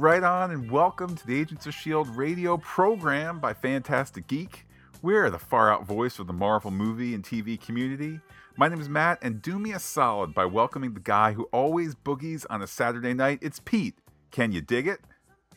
[0.00, 2.12] right on, and welcome to the Agents of S.H.I.E.L.D.
[2.14, 4.66] radio program by Phantastic Geek.
[5.02, 8.18] We're the far out voice of the Marvel movie and TV community.
[8.56, 11.94] My name is Matt, and do me a solid by welcoming the guy who always
[11.94, 13.40] boogies on a Saturday night.
[13.42, 13.94] It's Pete.
[14.30, 15.00] Can you dig it?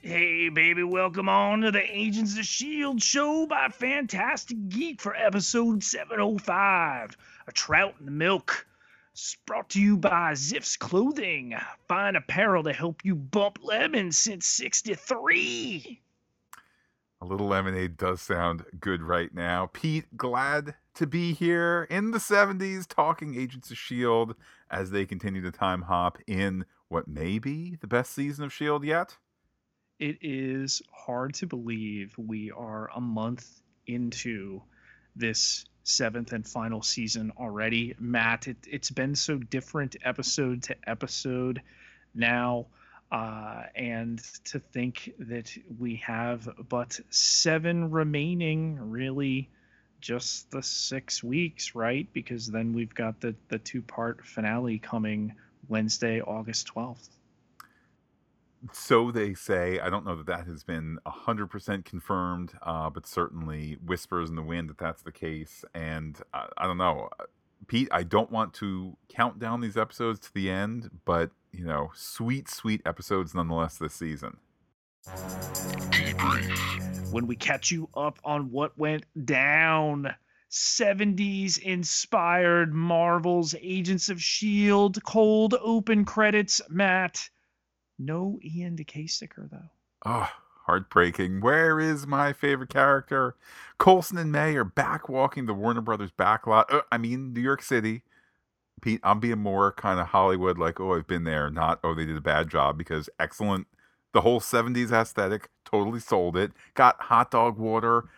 [0.01, 2.99] Hey, baby, welcome on to the Agents of S.H.I.E.L.D.
[2.99, 7.15] show by Phantastic Geek for episode 705
[7.47, 8.67] A Trout in the Milk.
[9.13, 11.55] It's brought to you by Ziff's Clothing.
[11.87, 16.01] Fine apparel to help you bump lemons since 63.
[17.21, 19.69] A little lemonade does sound good right now.
[19.71, 24.33] Pete, glad to be here in the 70s talking Agents of S.H.I.E.L.D.
[24.71, 28.87] as they continue to time hop in what may be the best season of S.H.I.E.L.D.
[28.87, 29.15] yet.
[29.99, 34.63] It is hard to believe we are a month into
[35.15, 37.95] this seventh and final season already.
[37.99, 41.61] Matt, it, it's been so different episode to episode
[42.15, 42.67] now.
[43.11, 49.49] Uh, and to think that we have but seven remaining, really
[50.01, 52.11] just the six weeks, right?
[52.11, 55.35] Because then we've got the, the two part finale coming
[55.69, 57.07] Wednesday, August 12th.
[58.71, 59.79] So they say.
[59.79, 64.41] I don't know that that has been 100% confirmed, uh, but certainly whispers in the
[64.41, 65.65] wind that that's the case.
[65.73, 67.09] And uh, I don't know.
[67.19, 67.25] Uh,
[67.67, 71.91] Pete, I don't want to count down these episodes to the end, but, you know,
[71.93, 74.37] sweet, sweet episodes nonetheless this season.
[77.11, 80.13] When we catch you up on what went down.
[80.51, 85.01] 70s inspired Marvel's Agents of S.H.I.E.L.D.
[85.03, 87.27] cold open credits, Matt.
[88.05, 89.69] No Ian Decay sticker though.
[90.05, 90.29] Oh,
[90.65, 91.41] heartbreaking.
[91.41, 93.35] Where is my favorite character?
[93.77, 96.65] Coulson and May are back walking the Warner Brothers backlot.
[96.69, 98.03] Uh, I mean, New York City.
[98.81, 102.05] Pete, I'm being more kind of Hollywood, like, oh, I've been there, not, oh, they
[102.05, 103.67] did a bad job because excellent.
[104.13, 106.51] The whole 70s aesthetic totally sold it.
[106.73, 108.09] Got hot dog water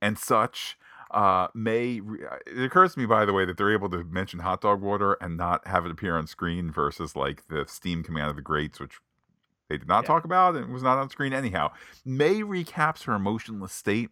[0.00, 0.78] and such.
[1.10, 2.00] Uh, May,
[2.46, 5.14] it occurs to me, by the way, that they're able to mention hot dog water
[5.20, 8.42] and not have it appear on screen versus like the steam coming out of the
[8.42, 8.98] grates, which
[9.68, 10.08] they did not yeah.
[10.08, 11.70] talk about and was not on screen anyhow.
[12.04, 14.10] May recaps her emotionless state.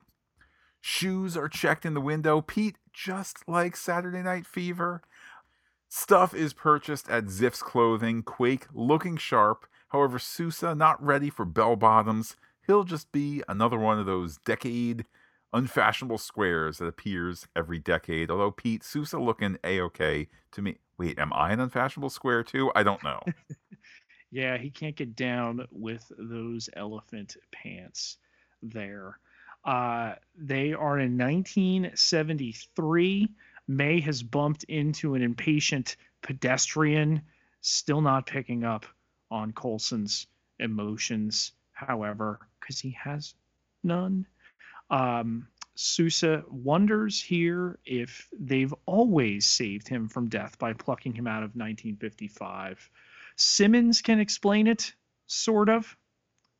[0.80, 2.40] Shoes are checked in the window.
[2.40, 5.02] Pete, just like Saturday Night Fever.
[5.88, 8.22] Stuff is purchased at Ziff's Clothing.
[8.22, 9.66] Quake looking sharp.
[9.88, 12.36] However, Sousa not ready for bell bottoms.
[12.66, 15.04] He'll just be another one of those decade
[15.52, 18.30] unfashionable squares that appears every decade.
[18.30, 20.78] Although Pete Sousa looking a okay to me.
[20.98, 22.70] Wait, am I an unfashionable square too?
[22.74, 23.20] I don't know.
[24.34, 28.16] Yeah, he can't get down with those elephant pants
[28.64, 29.20] there.
[29.64, 33.28] Uh, they are in 1973.
[33.68, 37.22] May has bumped into an impatient pedestrian,
[37.60, 38.86] still not picking up
[39.30, 40.26] on Coulson's
[40.58, 43.36] emotions, however, because he has
[43.84, 44.26] none.
[44.90, 45.46] Um,
[45.76, 51.54] Sousa wonders here if they've always saved him from death by plucking him out of
[51.54, 52.90] 1955.
[53.36, 54.94] Simmons can explain it,
[55.26, 55.96] sort of.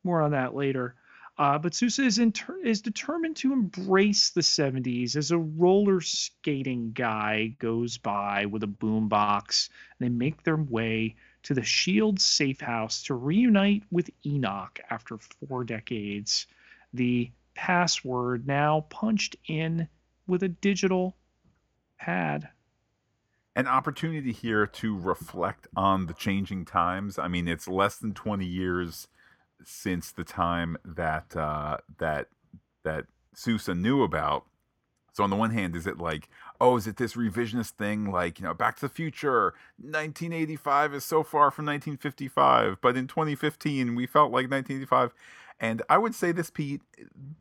[0.02, 0.96] More on that later.
[1.36, 2.20] Uh, but Sousa is,
[2.62, 8.68] is determined to embrace the 70s as a roller skating guy goes by with a
[8.68, 9.68] boombox.
[9.98, 15.64] They make their way to the Shield safe house to reunite with Enoch after four
[15.64, 16.46] decades.
[16.92, 19.88] The password now punched in
[20.26, 21.16] with a digital
[21.98, 22.48] pad
[23.56, 27.18] an opportunity here to reflect on the changing times.
[27.18, 29.08] I mean, it's less than 20 years
[29.64, 32.28] since the time that uh, that
[32.82, 34.44] that Sousa knew about.
[35.12, 36.28] So on the one hand, is it like,
[36.60, 41.04] oh, is it this revisionist thing like, you know, Back to the Future, 1985 is
[41.04, 45.14] so far from 1955, but in 2015 we felt like 1985.
[45.60, 46.82] And I would say this, Pete,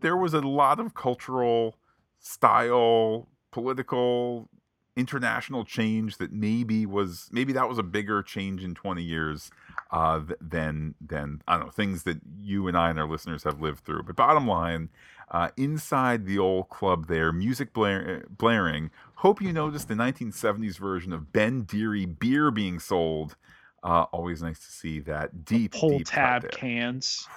[0.02, 1.76] there was a lot of cultural
[2.20, 4.50] style, political
[4.96, 9.52] international change that maybe was maybe that was a bigger change in 20 years
[9.92, 13.62] uh, than than I don't know things that you and I and our listeners have
[13.62, 14.04] lived through.
[14.04, 14.90] But bottom line,
[15.32, 18.92] uh, inside the old club there, music blaring, blaring.
[19.16, 23.36] Hope you noticed the 1970s version of Ben Deary beer being sold.
[23.84, 27.28] Uh, always nice to see that deep pull deep tab cans.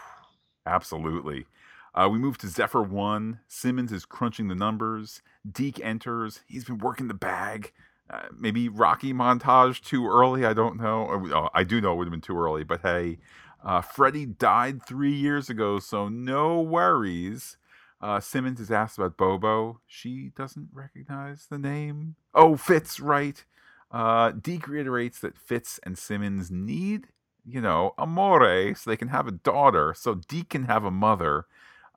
[0.67, 1.47] Absolutely.
[1.95, 3.41] Uh, we move to Zephyr 1.
[3.49, 5.23] Simmons is crunching the numbers.
[5.51, 6.41] Deke enters.
[6.47, 7.73] He's been working the bag.
[8.09, 10.45] Uh, maybe Rocky montage too early.
[10.45, 11.31] I don't know.
[11.35, 13.19] Oh, I do know it would have been too early, but hey,
[13.65, 17.57] uh, Freddie died three years ago, so no worries.
[18.01, 19.81] Uh, Simmons is asked about Bobo.
[19.87, 22.15] She doesn't recognize the name.
[22.35, 23.45] Oh, Fitz, right.
[23.91, 27.09] Uh, Deke reiterates that Fitz and Simmons need
[27.47, 31.47] you know, amore, so they can have a daughter, so Deke can have a mother.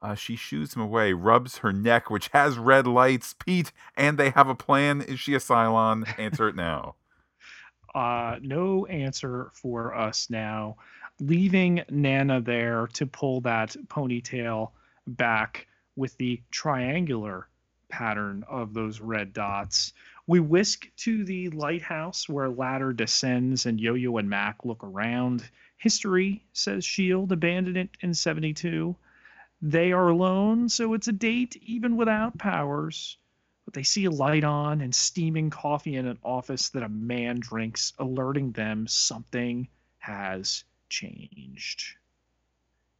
[0.02, 3.34] Uh, she shoos him away, rubs her neck, which has red lights.
[3.34, 5.02] Pete, and they have a plan.
[5.02, 6.06] Is she a Cylon?
[6.18, 6.96] Answer it now.
[7.96, 10.78] Uh, no answer for us now.
[11.20, 14.70] Leaving Nana there to pull that ponytail
[15.08, 15.66] back
[15.96, 17.48] with the triangular
[17.90, 19.94] pattern of those red dots.
[20.28, 25.44] We whisk to the lighthouse where Ladder descends and Yo Yo and Mac look around.
[25.78, 27.34] History says S.H.I.E.L.D.
[27.34, 28.96] abandoned it in 72.
[29.62, 33.18] They are alone, so it's a date even without powers.
[33.66, 37.40] But they see a light on and steaming coffee in an office that a man
[37.40, 39.68] drinks, alerting them something
[40.00, 41.96] has changed.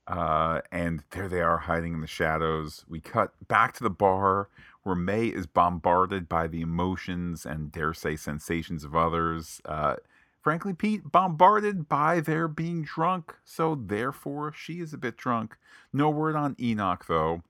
[0.06, 2.84] Uh, and there they are hiding in the shadows.
[2.88, 4.50] We cut back to the bar
[4.84, 9.62] where May is bombarded by the emotions and, dare say, sensations of others.
[9.66, 9.96] Uh,
[10.42, 15.58] frankly, Pete, bombarded by their being drunk, so therefore she is a bit drunk.
[15.94, 17.44] No word on Enoch, though.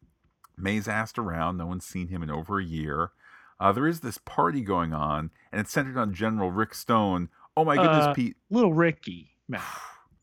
[0.57, 3.11] May's asked around, no one's seen him in over a year.
[3.59, 7.29] Uh, there is this party going on, and it's centered on General Rick Stone.
[7.57, 8.37] Oh my goodness, Uh, Pete.
[8.49, 9.31] Little Ricky.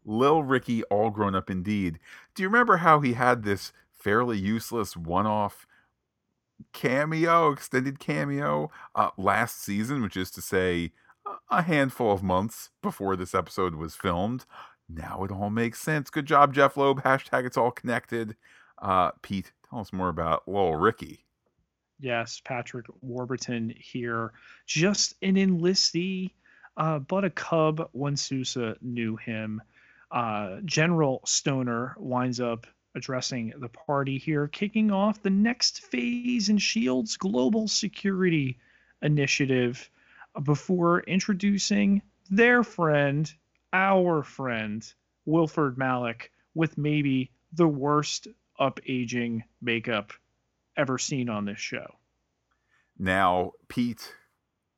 [0.04, 1.98] Lil Ricky, all grown up indeed.
[2.34, 5.66] Do you remember how he had this fairly useless one off
[6.72, 10.92] cameo, extended cameo, uh, last season, which is to say
[11.50, 14.46] a handful of months before this episode was filmed?
[14.88, 16.10] Now it all makes sense.
[16.10, 17.02] Good job, Jeph Loeb.
[17.02, 18.36] Hashtag it's all connected.
[18.80, 21.24] Uh, Pete, tell us more about Lil Ricky.
[21.98, 24.32] Yes, Patrick Warburton here.
[24.66, 26.32] Just an enlistee,
[26.76, 29.62] uh, but a cub when Sousa knew him.
[30.10, 36.56] Uh, General Stoner winds up addressing the party here, kicking off the next phase in
[36.56, 38.58] S.H.I.E.L.D.'s global security
[39.02, 39.90] initiative
[40.42, 43.32] before introducing their friend,
[43.72, 44.92] our friend,
[45.24, 48.28] Wilfred Malick, with maybe the worst
[48.58, 50.12] up aging makeup
[50.76, 51.86] ever seen on this show.
[52.98, 54.14] Now, Pete,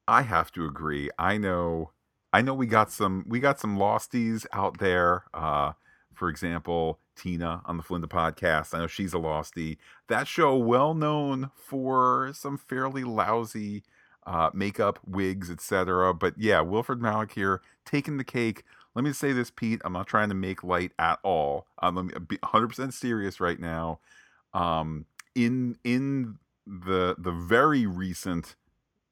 [0.06, 1.10] I have to agree.
[1.18, 1.92] I know
[2.32, 5.24] I know we got some we got some losties out there.
[5.32, 5.72] Uh
[6.14, 8.74] for example, Tina on the Flinda podcast.
[8.74, 9.78] I know she's a lostie.
[10.08, 13.84] That show well known for some fairly lousy
[14.28, 16.12] uh, makeup, wigs, etc.
[16.12, 18.62] But yeah, Wilfred Malick here taking the cake.
[18.94, 19.80] Let me say this, Pete.
[19.84, 21.66] I'm not trying to make light at all.
[21.78, 24.00] I'm 100% serious right now.
[24.52, 26.36] Um, in in
[26.66, 28.54] the the very recent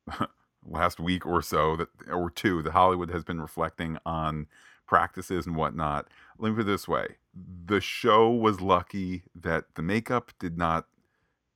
[0.67, 4.47] last week or so that or two that Hollywood has been reflecting on
[4.87, 6.09] practices and whatnot.
[6.39, 7.17] Let me put it this way:
[7.65, 10.87] the show was lucky that the makeup did not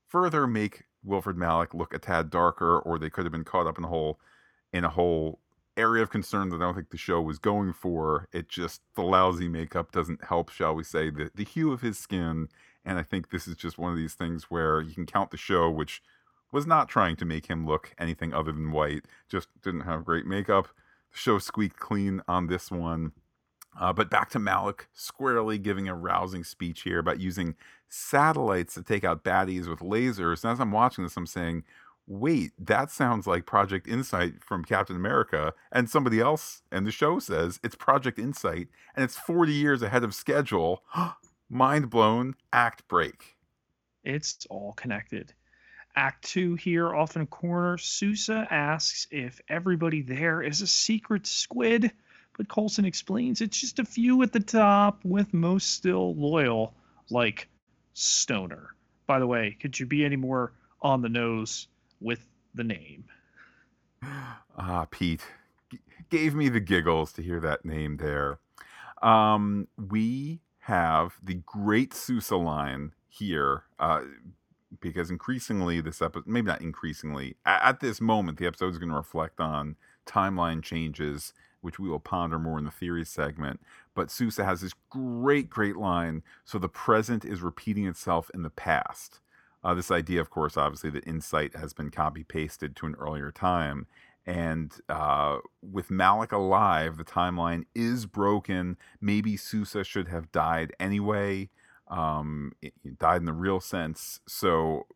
[0.09, 3.79] further make Wilfred Malick look a tad darker, or they could have been caught up
[3.79, 4.19] in a whole
[4.73, 5.41] in a whole
[5.77, 8.29] area of concern that I don't think the show was going for.
[8.33, 11.99] It just the lousy makeup doesn't help, shall we say, the the hue of his
[11.99, 12.49] skin.
[12.85, 15.37] And I think this is just one of these things where you can count the
[15.37, 16.03] show, which
[16.53, 20.27] was not trying to make him look anything other than white, just didn't have great
[20.27, 20.69] makeup.
[21.13, 23.13] The show squeaked clean on this one.
[23.81, 27.57] Uh, but back to Malick squarely giving a rousing speech here about using
[27.89, 30.45] satellites to take out baddies with lasers.
[30.45, 31.65] And as I'm watching this, I'm saying,
[32.07, 35.55] wait, that sounds like Project Insight from Captain America.
[35.73, 40.05] And somebody else and the show says it's Project Insight and it's 40 years ahead
[40.05, 40.83] of schedule.
[41.49, 43.37] Mind blown, act break.
[44.05, 45.33] It's all connected.
[45.97, 47.79] Act two here off in a corner.
[47.79, 51.93] Sousa asks if everybody there is a secret squid,
[52.41, 56.73] but Coulson explains it's just a few at the top, with most still loyal,
[57.11, 57.51] like
[57.93, 58.75] Stoner.
[59.07, 61.69] By the way, could you be any more on the nose
[62.01, 63.05] with the name?
[64.57, 65.23] Ah, Pete
[65.71, 68.39] g- gave me the giggles to hear that name there.
[69.03, 74.01] Um, we have the great Sousa line here, uh,
[74.81, 78.89] because increasingly this episode, maybe not increasingly, at, at this moment, the episode is going
[78.89, 83.61] to reflect on timeline changes, which we will ponder more in the theory segment.
[83.95, 86.23] But Sousa has this great, great line.
[86.45, 89.21] So the present is repeating itself in the past.
[89.63, 93.31] Uh, this idea, of course, obviously, that insight has been copy pasted to an earlier
[93.31, 93.87] time.
[94.27, 98.77] And uh, with Malick alive, the timeline is broken.
[99.01, 101.51] Maybe Sousa should have died anyway,
[101.89, 104.21] um, it- it died in the real sense.
[104.27, 104.87] So,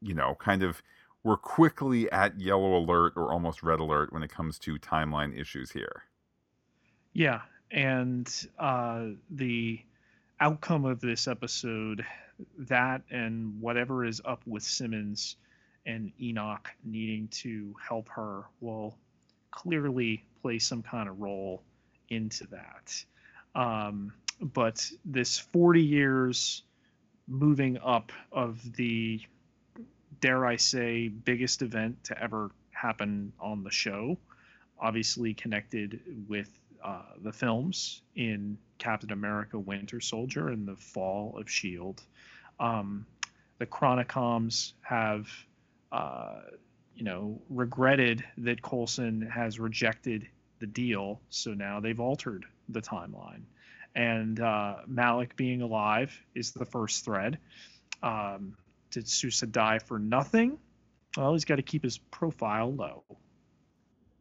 [0.00, 0.82] you know, kind of,
[1.26, 5.72] we're quickly at yellow alert or almost red alert when it comes to timeline issues
[5.72, 6.04] here.
[7.14, 7.40] Yeah,
[7.72, 9.80] and uh, the
[10.38, 12.06] outcome of this episode,
[12.58, 15.34] that and whatever is up with Simmons
[15.84, 18.96] and Enoch needing to help her, will
[19.50, 21.64] clearly play some kind of role
[22.08, 23.04] into that.
[23.60, 26.62] Um, but this 40 years
[27.26, 29.20] moving up of the,
[30.20, 34.18] dare I say, biggest event to ever happen on the show,
[34.78, 36.50] obviously connected with
[36.84, 42.02] uh, the films in Captain America Winter Soldier and the fall of S.H.I.E.L.D.
[42.60, 43.06] Um,
[43.58, 45.28] the Chronicoms have,
[45.90, 46.40] uh,
[46.94, 53.42] you know, regretted that Coulson has rejected the deal, so now they've altered the timeline.
[53.94, 57.38] And uh, Malick being alive is the first thread.
[58.02, 58.56] Um,
[58.96, 60.56] did Sousa die for nothing?
[61.18, 63.04] Well, he's got to keep his profile low.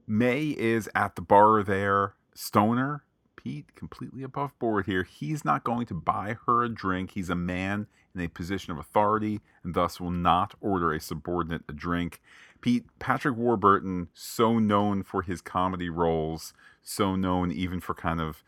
[0.06, 2.16] May is at the bar there.
[2.34, 3.06] Stoner,
[3.38, 5.04] Pete, completely above board here.
[5.04, 7.12] He's not going to buy her a drink.
[7.12, 11.64] He's a man in a position of authority and thus will not order a subordinate
[11.70, 12.22] a drink.
[12.60, 18.44] Pete, Patrick Warburton, so known for his comedy roles, so known even for kind of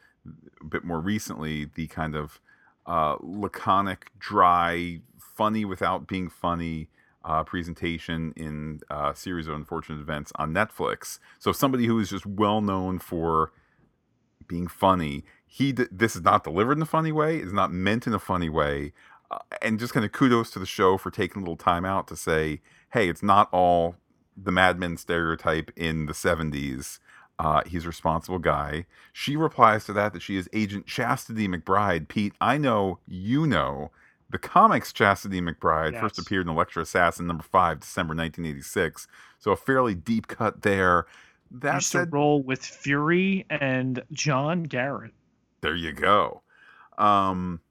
[0.60, 2.42] a bit more recently, the kind of
[2.88, 5.02] uh, laconic, dry,
[5.38, 6.90] funny without being funny
[7.24, 11.20] uh, presentation in a uh, series of unfortunate events on Netflix.
[11.40, 13.52] So somebody who is just well known for
[14.48, 17.38] being funny, he this is not delivered in a funny way.
[17.38, 18.94] It's not meant in a funny way.
[19.30, 22.08] Uh, and just kind of kudos to the show for taking a little time out
[22.08, 22.62] to say,
[22.94, 23.96] hey, it's not all
[24.38, 27.00] the Mad Men stereotype in the 70s.
[27.40, 28.86] Uh, he's a responsible guy.
[29.12, 32.08] She replies to that that she is Agent Chastity McBride.
[32.08, 33.92] Pete, I know you know
[34.30, 36.02] the comics Chastity McBride yes.
[36.02, 39.08] first appeared in Elektra Assassin number five, December 1986.
[39.40, 41.06] So a fairly deep cut there.
[41.52, 45.14] That used said, to roll with Fury and John Garrett.
[45.62, 46.42] There you go.
[46.98, 47.62] Um,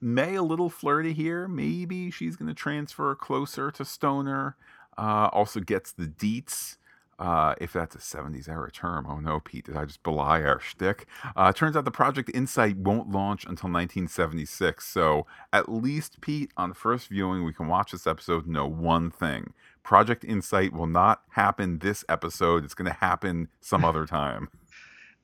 [0.00, 1.46] May a little flirty here.
[1.46, 4.56] Maybe she's going to transfer closer to Stoner.
[4.96, 6.76] Uh, also gets the deets.
[7.20, 9.06] Uh, if that's a 70s era term.
[9.06, 11.06] Oh no, Pete, did I just belie our shtick?
[11.36, 14.86] Uh, turns out the Project Insight won't launch until 1976.
[14.86, 19.52] So at least, Pete, on first viewing, we can watch this episode know one thing.
[19.82, 22.64] Project Insight will not happen this episode.
[22.64, 24.48] It's going to happen some other time.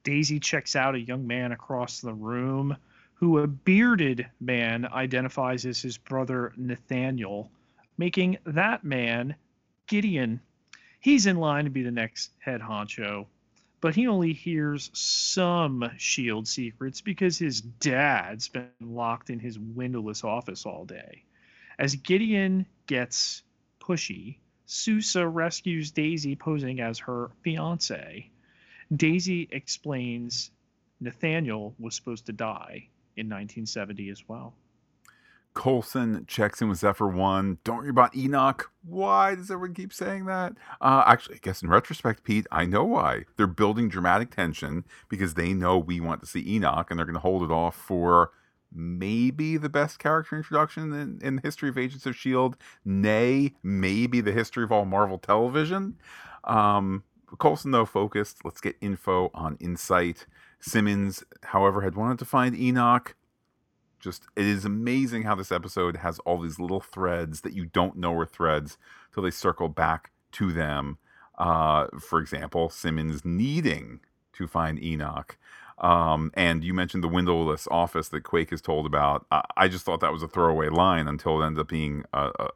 [0.05, 2.77] Daisy checks out a young man across the room
[3.15, 7.51] who a bearded man identifies as his brother Nathaniel,
[7.97, 9.35] making that man
[9.87, 10.41] Gideon
[11.07, 13.27] he's in line to be the next head honcho,
[13.81, 20.25] but he only hears some shield secrets because his dad's been locked in his windowless
[20.25, 21.23] office all day.
[21.79, 23.45] As Gideon gets
[23.79, 28.29] pushy, Sousa rescues Daisy posing as her fiance.
[28.93, 30.51] Daisy explains
[31.01, 34.55] Nathaniel was supposed to die in 1970 as well.
[35.57, 37.59] Coulson checks in with Zephyr One.
[37.65, 38.71] Don't worry about Enoch.
[38.85, 40.53] Why does everyone keep saying that?
[40.83, 43.25] Uh, actually, I guess in retrospect, Pete, I know why.
[43.37, 47.15] They're building dramatic tension because they know we want to see Enoch, and they're going
[47.15, 48.31] to hold it off for
[48.71, 52.59] maybe the best character introduction in, in the history of Agents of Shield.
[52.85, 55.97] Nay, maybe the history of all Marvel television.
[56.45, 57.03] Um,
[57.41, 58.45] Coulson, though, focused.
[58.45, 60.27] Let's get info on Insight.
[60.61, 63.17] Simmons, however, had wanted to find Enoch
[64.07, 67.97] just it is amazing how this episode has all these little threads that you don't
[67.97, 68.79] know are threads
[69.13, 70.99] till they circle back to them.
[71.37, 74.01] Uh, for example, Simmons needing
[74.33, 75.37] to find Enoch.
[75.79, 79.27] Um, and you mentioned the windowless office that Quake is told about.
[79.31, 82.31] I, I, just thought that was a throwaway line until it ended up being a,
[82.39, 82.49] a,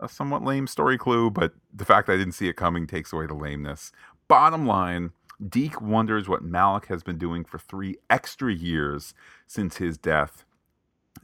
[0.00, 1.30] a somewhat lame story clue.
[1.30, 3.92] But the fact I didn't see it coming takes away the lameness.
[4.28, 5.12] Bottom line,
[5.48, 9.14] Deke wonders what Malick has been doing for three extra years
[9.46, 10.44] since his death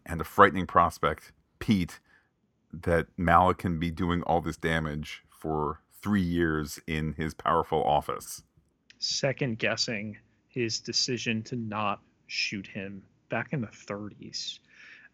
[0.06, 2.00] and the frightening prospect, Pete,
[2.72, 8.42] that Malick can be doing all this damage for three years in his powerful office.
[8.98, 10.16] Second guessing
[10.48, 14.58] his decision to not shoot him back in the 30s.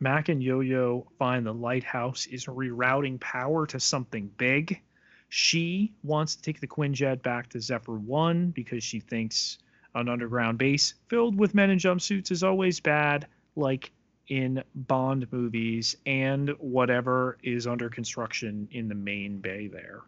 [0.00, 4.80] Mac and Yo Yo find the lighthouse is rerouting power to something big.
[5.28, 9.58] She wants to take the Quinjet back to Zephyr 1 because she thinks
[9.94, 13.26] an underground base filled with men in jumpsuits is always bad,
[13.56, 13.90] like
[14.28, 20.02] in Bond movies and whatever is under construction in the main bay there.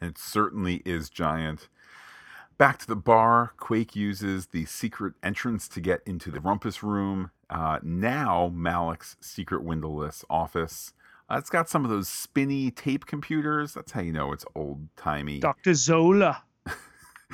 [0.00, 1.68] It certainly is giant.
[2.56, 7.30] Back to the bar, Quake uses the secret entrance to get into the rumpus room.
[7.50, 10.92] Uh, now, Malick's secret windowless office.
[11.28, 13.74] Uh, it's got some of those spinny tape computers.
[13.74, 15.40] That's how you know it's old timey.
[15.40, 15.74] Dr.
[15.74, 16.44] Zola.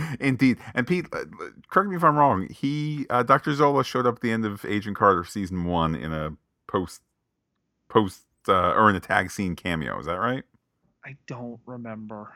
[0.20, 0.58] Indeed.
[0.74, 1.24] And Pete, uh,
[1.68, 2.48] correct me if I'm wrong.
[2.48, 3.54] He, uh, Dr.
[3.54, 6.32] Zola showed up at the end of Agent Carter season one in a
[6.68, 7.02] post,
[7.88, 9.98] post, uh, or in a tag scene cameo.
[9.98, 10.44] Is that right?
[11.04, 12.32] I don't remember.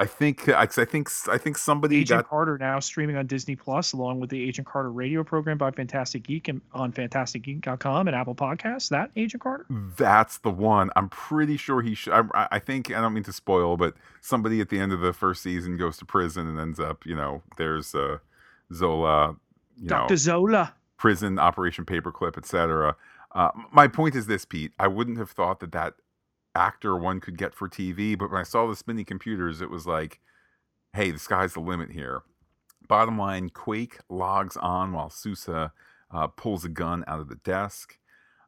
[0.00, 3.56] I think I, I think I think somebody Agent got Carter now streaming on Disney
[3.56, 8.16] Plus, along with the Agent Carter radio program by Phantastic Geek and on PhantasticGeek.com and
[8.16, 8.90] Apple Podcasts.
[8.90, 9.66] That Agent Carter.
[9.96, 10.90] that's the one.
[10.94, 12.12] I'm pretty sure he should.
[12.12, 15.12] I, I think I don't mean to spoil, but somebody at the end of the
[15.12, 18.18] first season goes to prison and ends up, you know, there's uh,
[18.72, 19.36] Zola,
[19.76, 20.12] you Dr.
[20.12, 20.74] know, Zola.
[20.96, 22.94] prison Operation Paperclip, etc.
[23.32, 24.72] Uh, my point is this, Pete.
[24.78, 25.94] I wouldn't have thought that that
[26.58, 29.86] actor one could get for TV, but when I saw the spinning computers, it was
[29.86, 30.20] like,
[30.92, 32.22] hey, the sky's the limit here.
[32.88, 35.72] Bottom line, Quake logs on while Sousa
[36.10, 37.98] uh, pulls a gun out of the desk.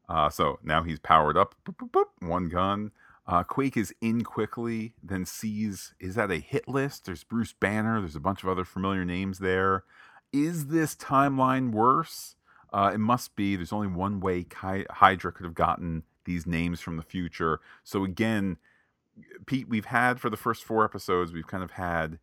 [0.08, 2.90] Uh, so now he's powered up, boop, boop, boop, one gun.
[3.26, 7.04] Uh, Quake is in quickly, then sees is that a hit list?
[7.04, 8.00] There's Bruce Banner.
[8.00, 9.84] There's a bunch of other familiar names there.
[10.32, 12.34] Is this timeline worse?
[12.72, 13.54] Uh, it must be.
[13.54, 17.60] There's only one way Ky- Hydra could have gotten these names from the future.
[17.82, 18.56] So again,
[19.46, 22.20] Pete, we've had for the first four episodes, we've kind of had,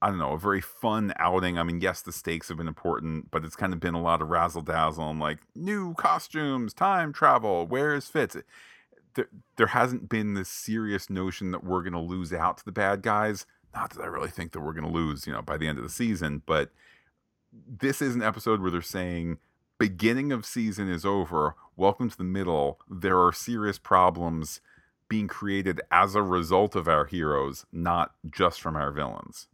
[0.00, 1.58] I don't know, a very fun outing.
[1.58, 4.22] I mean, yes, the stakes have been important, but it's kind of been a lot
[4.22, 8.36] of razzle dazzle and like new costumes, time travel, where's Fitz?
[9.14, 12.72] There, there hasn't been this serious notion that we're going to lose out to the
[12.72, 13.44] bad guys.
[13.74, 15.78] Not that I really think that we're going to lose, you know, by the end
[15.78, 16.70] of the season, but
[17.52, 19.38] this is an episode where they're saying
[19.78, 21.54] beginning of season is over.
[21.76, 22.80] Welcome to the middle.
[22.88, 24.60] There are serious problems
[25.08, 29.46] being created as a result of our heroes, not just from our villains.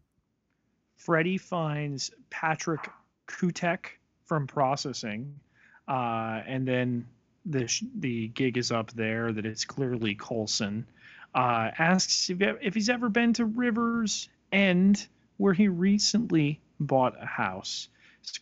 [0.97, 2.89] Freddy finds Patrick
[3.27, 3.87] Kutek
[4.25, 5.41] from processing,
[5.89, 7.07] uh, and then
[7.45, 10.87] the sh- the gig is up there that it's clearly Coulson.
[11.35, 15.07] Uh, asks if, if he's ever been to Rivers End,
[15.39, 17.89] where he recently bought a house.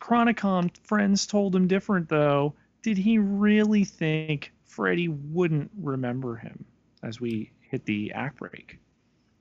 [0.00, 2.54] Chronicom friends told him different, though.
[2.82, 6.64] Did he really think Freddy wouldn't remember him
[7.02, 8.78] as we hit the act break?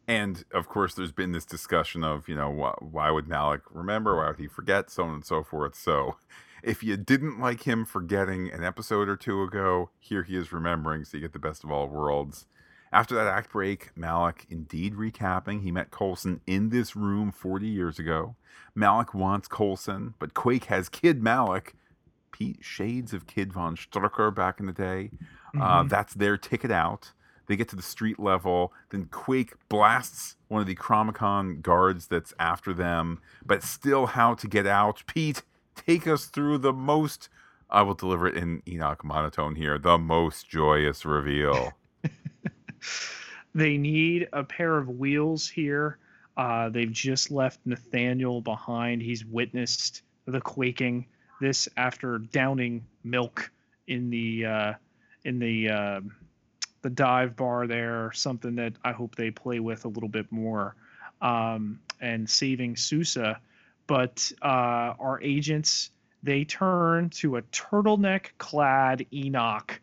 [0.08, 4.18] And of course, there's been this discussion of, you know, wh- why would Malick remember?
[4.18, 4.90] Why would he forget?
[4.90, 5.76] So on and so forth.
[5.76, 6.16] So
[6.64, 11.06] if you didn't like him forgetting an episode or two ago, here he is remembering.
[11.06, 12.48] So you get the best of all worlds.
[12.92, 15.62] After that act break, Malick indeed recapping.
[15.62, 18.36] He met Coulson in this room 40 years ago.
[18.76, 21.74] Malick wants Coulson, but Quake has Kid Malick.
[22.32, 25.12] Pete shades of Kid von Strucker back in the day.
[25.60, 25.90] Uh, Mhm.
[25.90, 27.12] that's their ticket out.
[27.48, 28.72] They get to the street level.
[28.90, 34.48] Then Quake blasts one of the Chronicom guards that's after them, but still how to
[34.48, 35.04] get out.
[35.08, 35.42] Pete,
[35.76, 37.28] take us through the most,
[37.70, 41.74] I will deliver it in Enoch monotone here, the most joyous reveal.
[43.56, 45.98] They need a pair of wheels here.
[46.38, 49.02] Uh, they've just left Nathaniel behind.
[49.02, 51.06] He's witnessed the quaking.
[51.42, 53.52] This after downing milk
[53.88, 54.74] in the uh,
[55.24, 56.02] in the uh,
[56.82, 58.12] the dive bar there.
[58.14, 60.76] Something that I hope they play with a little bit more.
[61.22, 63.42] Um, and saving Sousa,
[63.88, 65.92] but uh, our agents
[66.24, 69.80] they turn to a turtleneck clad Enoch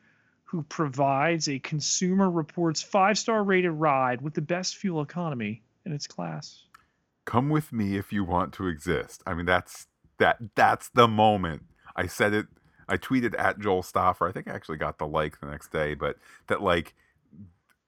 [0.57, 5.93] who provides a Consumer Reports five star rated ride with the best fuel economy in
[5.93, 6.63] its class.
[7.27, 9.23] Come with me if you want to exist.
[9.27, 9.87] I mean, that's
[10.19, 11.65] that that's the moment.
[11.95, 12.47] I said it.
[12.89, 14.27] I tweeted at Joel Stoffer.
[14.27, 16.17] I think I actually got the like the next day, but
[16.47, 16.95] that like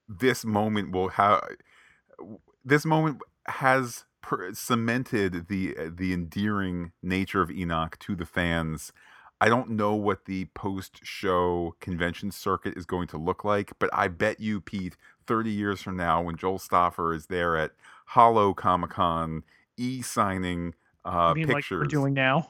[0.07, 1.41] this moment will have
[2.63, 8.93] this moment has per- cemented the the endearing nature of Enoch to the fans.
[9.41, 13.89] I don't know what the post show convention circuit is going to look like, but
[13.93, 14.97] I bet you, Pete,
[15.27, 17.71] 30 years from now, when Joel Stoffer is there at
[18.07, 19.43] Hollow Comic Con,
[19.77, 20.73] e signing
[21.05, 22.49] uh, mean, like we're doing now.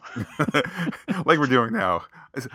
[1.25, 2.03] like we're doing now.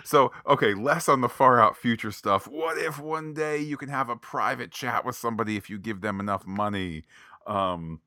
[0.04, 2.46] So, okay, less on the far out future stuff.
[2.46, 6.00] What if one day you can have a private chat with somebody if you give
[6.00, 7.04] them enough money?
[7.46, 8.00] Um,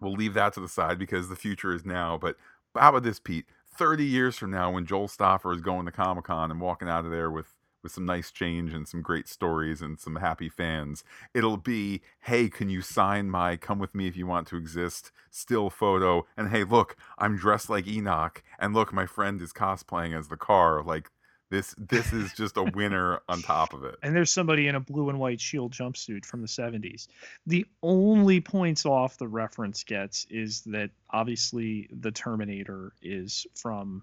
[0.00, 2.16] we'll leave that to the side because the future is now.
[2.16, 2.36] But
[2.74, 3.46] how about this, Pete?
[3.76, 7.04] 30 years from now, when Joel Stoffer is going to Comic Con and walking out
[7.04, 11.04] of there with with some nice change and some great stories and some happy fans.
[11.34, 15.12] It'll be, hey, can you sign my come with me if you want to exist
[15.30, 16.26] still photo?
[16.36, 20.36] And hey, look, I'm dressed like Enoch, and look, my friend is cosplaying as the
[20.38, 20.82] car.
[20.82, 21.10] Like
[21.50, 23.96] this this is just a winner on top of it.
[24.02, 27.08] And there's somebody in a blue and white shield jumpsuit from the 70s.
[27.46, 34.02] The only points off the reference gets is that obviously the Terminator is from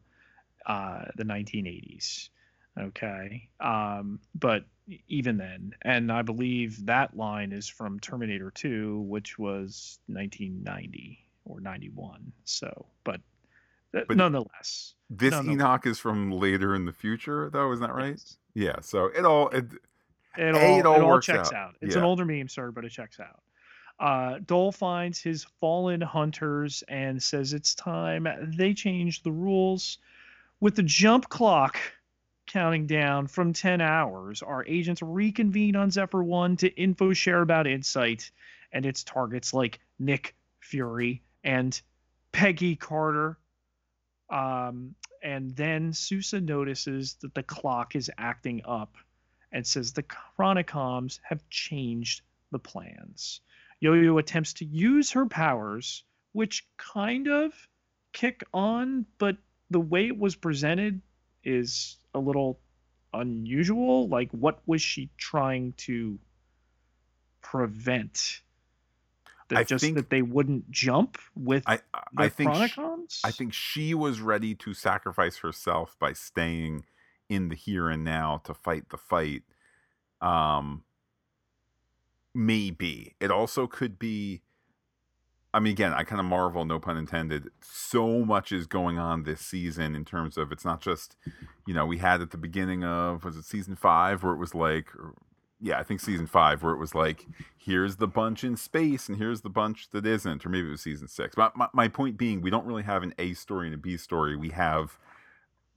[0.66, 2.30] uh, the 1980s.
[2.80, 3.50] Okay.
[3.60, 4.66] Um, but
[5.08, 11.60] even then, and I believe that line is from Terminator 2, which was 1990 or
[11.60, 12.32] 91.
[12.46, 13.22] So, but,
[13.92, 15.52] But- nonetheless, This No, no.
[15.52, 18.12] Enoch is from later in the future, though, isn't that right?
[18.14, 18.38] yes.
[18.54, 18.80] Yeah.
[18.82, 19.66] So it all it,
[20.38, 21.54] It all, it all works checks out.
[21.54, 21.76] out.
[21.82, 23.42] It's an older meme, sir, but it checks out.
[24.00, 28.26] Uh, Dole finds his fallen hunters and says it's time
[28.58, 29.98] they change the rules.
[30.62, 31.78] With the jump clock
[32.48, 37.68] counting down from 10 hours, our agents reconvene on Zephyr 1 to info share about
[37.68, 38.32] Insight
[38.72, 41.80] and its targets like Nick Fury and
[42.32, 43.38] Peggy Carter.
[44.32, 48.96] Um, and then Sousa notices that the clock is acting up
[49.52, 53.42] and says the Chronicoms have changed the plans.
[53.80, 57.52] Yo-Yo attempts to use her powers, which kind of
[58.14, 59.38] kick on, but
[59.70, 61.02] the way it was presented
[61.44, 62.60] is a little
[63.14, 64.08] unusual.
[64.08, 66.20] Like, what was she trying to
[67.42, 68.42] prevent?
[69.52, 71.82] That I just think- that they wouldn't jump with I the
[72.18, 73.20] I think sh- Chronicoms?
[73.24, 76.86] I think she was ready to sacrifice herself by staying
[77.30, 79.44] in the here and now to fight the fight.
[80.22, 80.84] Um,
[82.34, 84.42] maybe it also could be.
[85.54, 87.50] I mean, again, I kind of marvel, no pun intended.
[87.62, 91.18] So much is going on this season in terms of it's not just,
[91.68, 94.56] you know, we had at the beginning of was it season five where it was
[94.56, 94.88] like,
[95.62, 99.18] yeah, I think season five where it was like, here's the bunch in space and
[99.18, 101.36] here's the bunch that isn't, or maybe it was season six.
[101.36, 103.96] But my, my point being, we don't really have an A story and a B
[103.98, 104.36] story.
[104.36, 104.98] We have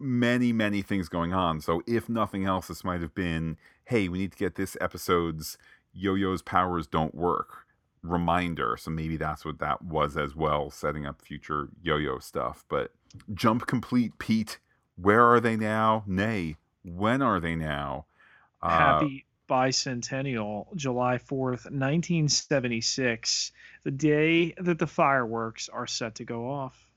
[0.01, 1.61] many, many things going on.
[1.61, 5.59] So if nothing else, this might have been, hey, we need to get this episode's
[5.93, 7.67] Yo-Yo's powers don't work
[8.03, 8.77] reminder.
[8.79, 12.65] So maybe that's what that was as well, setting up future Yo-Yo stuff.
[12.69, 12.93] But
[13.35, 14.59] jump complete, Pete.
[14.97, 16.05] Where are they now?
[16.07, 18.07] Nay, when are they now?
[18.63, 23.53] Uh, Happy bicentennial, July 4th, 1976,
[23.85, 26.89] the day that the fireworks are set to go off.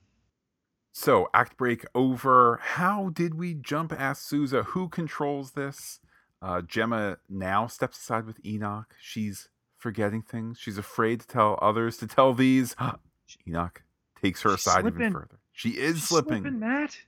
[0.92, 2.58] So, act break over.
[2.62, 3.92] How did we jump?
[3.92, 4.64] asked Sousa.
[4.64, 6.00] Who controls this?
[6.40, 8.94] Uh, Gemma now steps aside with Enoch.
[9.00, 10.58] She's forgetting things.
[10.58, 12.74] She's afraid to tell others to tell these.
[13.46, 13.82] Enoch
[14.20, 15.38] takes her She's aside even further.
[15.52, 16.58] She is She's slipping.
[16.58, 16.98] Matt.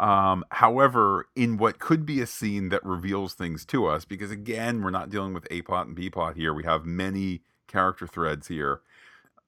[0.00, 4.82] Um, however, in what could be a scene that reveals things to us, because again,
[4.82, 6.54] we're not dealing with A plot and B plot here.
[6.54, 8.80] We have many character threads here.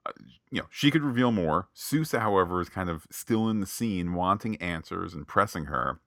[0.05, 0.13] Uh,
[0.51, 1.69] you know, she could reveal more.
[1.73, 6.01] Sousa, however, is kind of still in the scene, wanting answers and pressing her.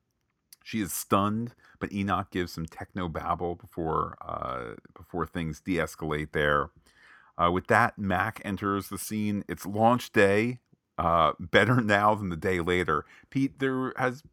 [0.63, 6.69] She is stunned, but Enoch gives some techno babble before uh, before things de-escalate there.
[7.35, 9.43] Uh, with that, Mac enters the scene.
[9.47, 10.59] It's launch day.
[10.97, 13.05] Uh, better now than the day later.
[13.29, 14.23] Pete, there has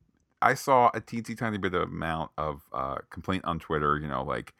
[0.42, 3.98] I saw a teensy tiny bit of amount of uh, complaint on Twitter.
[3.98, 4.54] You know, like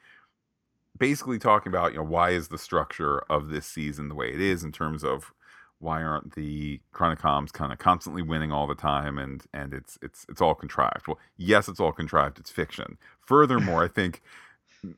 [0.99, 4.40] basically talking about you know why is the structure of this season the way it
[4.40, 5.33] is in terms of
[5.79, 10.25] why aren't the Chronicoms kind of constantly winning all the time and and it's it's
[10.29, 11.09] it's all contrived.
[11.09, 12.38] Well, yes, it's all contrived.
[12.38, 12.99] It's fiction.
[13.21, 14.23] Furthermore, I think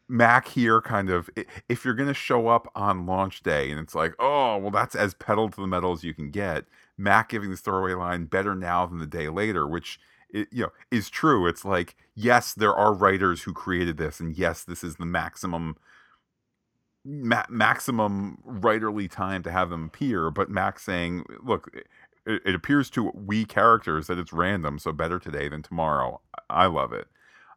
[0.09, 1.31] Mac here kind of
[1.69, 4.95] if you're going to show up on launch day and it's like, "Oh, well that's
[4.95, 6.65] as pedal to the metal as you can get."
[6.97, 9.99] Mac giving this throwaway line better now than the day later, which
[10.35, 11.47] it, you know is true.
[11.47, 15.77] It's like, yes, there are writers who created this and yes, this is the maximum
[17.05, 21.71] ma- maximum writerly time to have them appear, but Max saying, "Look,
[22.27, 26.21] it, it appears to we characters that it's random, so better today than tomorrow."
[26.51, 27.09] I love it.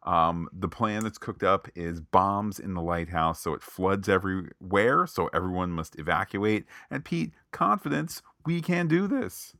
[0.04, 5.06] Um, the plan that's cooked up is bombs in the lighthouse, so it floods everywhere,
[5.06, 6.64] so everyone must evacuate.
[6.90, 9.54] And Pete, confidence, we can do this.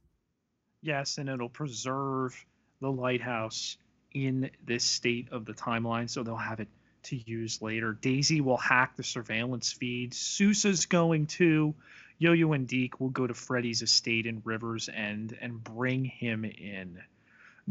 [0.80, 2.46] Yes, and it'll preserve
[2.80, 3.76] the lighthouse
[4.12, 6.68] in this state of the timeline, so they'll have it
[7.04, 7.92] to use later.
[7.92, 10.14] Daisy will hack the surveillance feed.
[10.14, 11.74] Sousa's going to.
[12.18, 17.00] Yo-Yo and Deke will go to Freddy's estate in Rivers End and bring him in.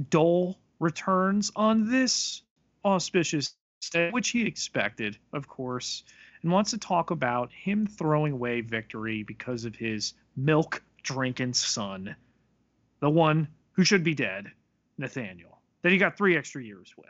[0.10, 2.41] Dole returns on this
[2.86, 3.56] auspicious
[3.91, 6.04] day, which he expected, of course,
[6.41, 12.15] and wants to talk about him throwing away victory because of his milk drinking son,
[13.00, 14.52] the one who should be dead,
[14.98, 17.08] Nathaniel, that he got three extra years with.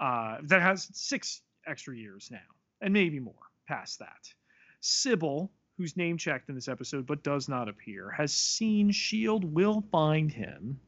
[0.00, 2.38] Uh, that has six extra years now,
[2.80, 3.34] and maybe more
[3.66, 4.32] past that.
[4.80, 9.46] Sibyl, who's name checked in this episode but does not appear, has seen S.H.I.E.L.D.
[9.48, 10.80] will find him,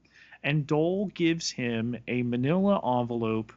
[0.43, 3.53] and Dole gives him a manila envelope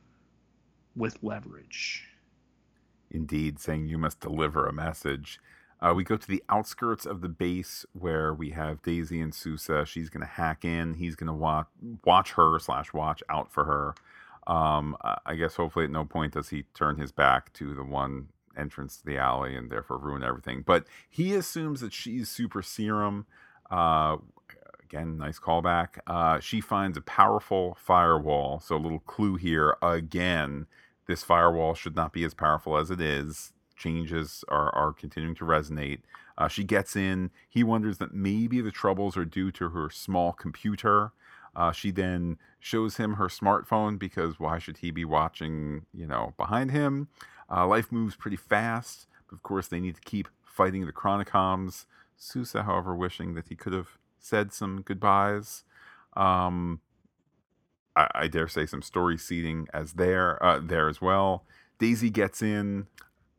[0.96, 2.08] with leverage.
[3.12, 5.40] Indeed, saying you must deliver a message.
[5.84, 9.86] Uh, we go to the outskirts of the base where we have Daisy and Sousa.
[9.86, 10.94] She's going to hack in.
[10.94, 11.68] He's going to watch
[12.06, 13.96] watch her slash watch out for her.
[14.52, 18.30] Um, I- guess hopefully at no point does he turn his back to the one
[18.58, 20.64] entrance to the alley and therefore ruin everything.
[20.66, 23.26] But he assumes that she's super serum.
[23.72, 24.18] Uh,
[24.84, 26.00] again, nice callback.
[26.08, 28.60] Uh, she finds a powerful firewall.
[28.60, 30.68] So a little clue here again.
[31.08, 33.53] This firewall should not be as powerful as it is.
[33.76, 36.00] Changes are, are continuing to resonate.
[36.38, 37.32] Uh, she gets in.
[37.50, 41.12] He wonders that maybe the troubles are due to her small computer.
[41.56, 46.34] Uh, she then shows him her smartphone because why should he be watching, you know,
[46.38, 47.08] behind him?
[47.52, 49.08] Uh, life moves pretty fast.
[49.32, 51.86] Of course, they need to keep fighting the Chronicoms.
[52.18, 55.64] Sousa, however, wishing that he could have said some goodbyes.
[56.16, 56.80] Um,
[57.96, 61.44] I, I, dare say some story seeding as there uh, there as well.
[61.80, 62.88] Daisy gets in.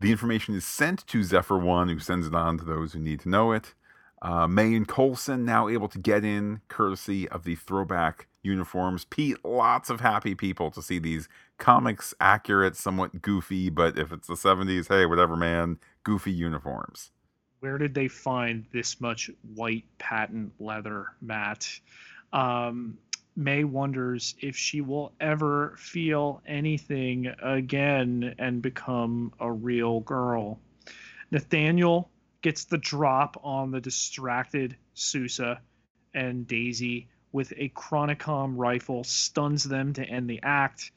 [0.01, 3.21] The information is sent to Zephyr One, who sends it on to those who need
[3.21, 3.75] to know it.
[4.21, 9.05] Uh, May and Coulson now able to get in, courtesy of the throwback uniforms.
[9.05, 11.29] Pete, lots of happy people to see these
[11.59, 17.11] comics accurate, somewhat goofy, but if it's the 70s, hey, whatever, man, goofy uniforms.
[17.61, 21.69] Where did they find this much white patent leather, Matt?
[22.33, 22.99] Um,
[23.37, 30.61] May wonders if she will ever feel anything again and become a real girl.
[31.31, 32.11] Nathaniel
[32.43, 35.61] gets the drop on the distracted Sousa
[36.15, 40.93] and Daisy with a Chronicom rifle, stuns them to end the act.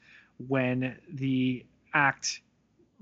[0.46, 2.40] When the act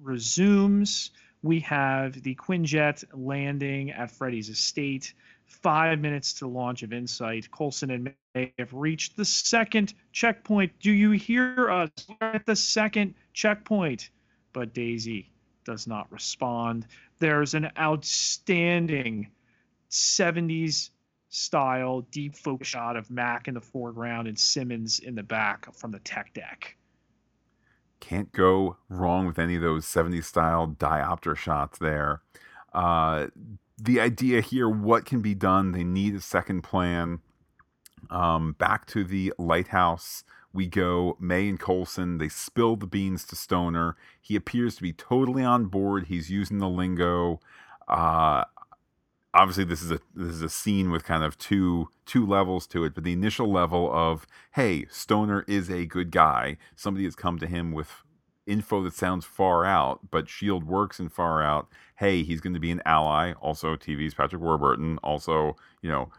[0.00, 1.10] resumes,
[1.42, 5.12] we have the Quinjet landing at Freddy's estate.
[5.46, 7.50] Five minutes to launch of Insight.
[7.50, 10.72] Coulson and May have reached the second checkpoint.
[10.80, 11.90] Do you hear us?
[12.08, 14.10] We're at the second checkpoint.
[14.52, 15.30] But Daisy
[15.64, 16.86] does not respond.
[17.18, 19.30] There's an outstanding
[19.90, 20.90] 70s
[21.28, 25.92] style deep focus shot of Mac in the foreground and Simmons in the back from
[25.92, 26.76] the tech deck.
[28.00, 32.22] Can't go wrong with any of those 70s style diopter shots there.
[32.72, 33.26] Uh,
[33.78, 35.72] the idea here, what can be done?
[35.72, 37.20] They need a second plan.
[38.10, 41.16] Um, back to the lighthouse we go.
[41.20, 43.96] May and Coulson, they spill the beans to Stoner.
[44.20, 46.06] He appears to be totally on board.
[46.06, 47.40] He's using the lingo.
[47.86, 48.44] Uh,
[49.36, 52.84] obviously this is a this is a scene with kind of two two levels to
[52.84, 57.38] it but the initial level of hey stoner is a good guy somebody has come
[57.38, 58.02] to him with
[58.46, 62.60] info that sounds far out but shield works in far out hey he's going to
[62.60, 66.10] be an ally also tv's patrick warburton also you know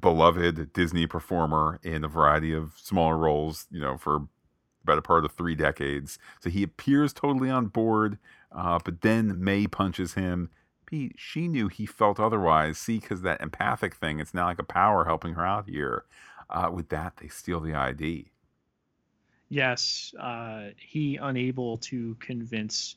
[0.00, 4.26] beloved disney performer in a variety of smaller roles you know for
[4.84, 8.18] better part of three decades so he appears totally on board
[8.52, 10.48] uh, but then may punches him
[10.88, 12.78] Pete, she knew he felt otherwise.
[12.78, 16.06] See, because that empathic thing, it's now like a power helping her out here.
[16.48, 18.30] Uh, with that, they steal the ID.
[19.48, 22.96] Yes, uh, he unable to convince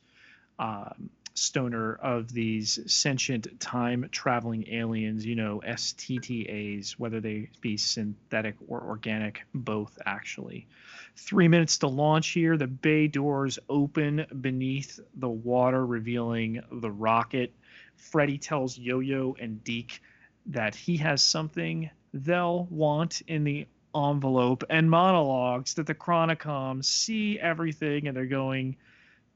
[0.59, 8.55] um, Stoner of these sentient time traveling aliens, you know, STTAs, whether they be synthetic
[8.67, 10.67] or organic, both actually.
[11.15, 12.57] Three minutes to launch here.
[12.57, 17.53] The bay doors open beneath the water, revealing the rocket
[18.01, 20.01] Freddy tells Yo-Yo and Deke
[20.47, 27.39] that he has something they'll want in the envelope and monologues that the Chronicoms see
[27.39, 28.75] everything and they're going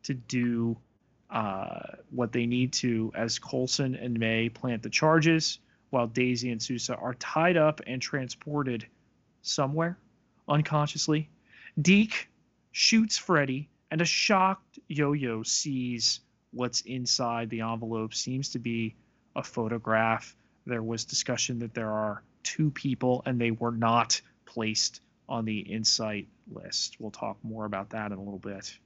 [0.03, 0.77] to do
[1.29, 1.79] uh,
[2.11, 6.95] what they need to as Coulson and May plant the charges while Daisy and Sousa
[6.95, 8.85] are tied up and transported
[9.41, 9.97] somewhere
[10.47, 11.29] unconsciously.
[11.81, 12.29] Deke
[12.71, 18.95] shoots Freddy and a shocked Yo-Yo sees what's inside the envelope seems to be
[19.35, 20.35] a photograph.
[20.65, 25.59] There was discussion that there are two people and they were not placed on the
[25.59, 26.97] insight list.
[26.99, 28.77] We'll talk more about that in a little bit.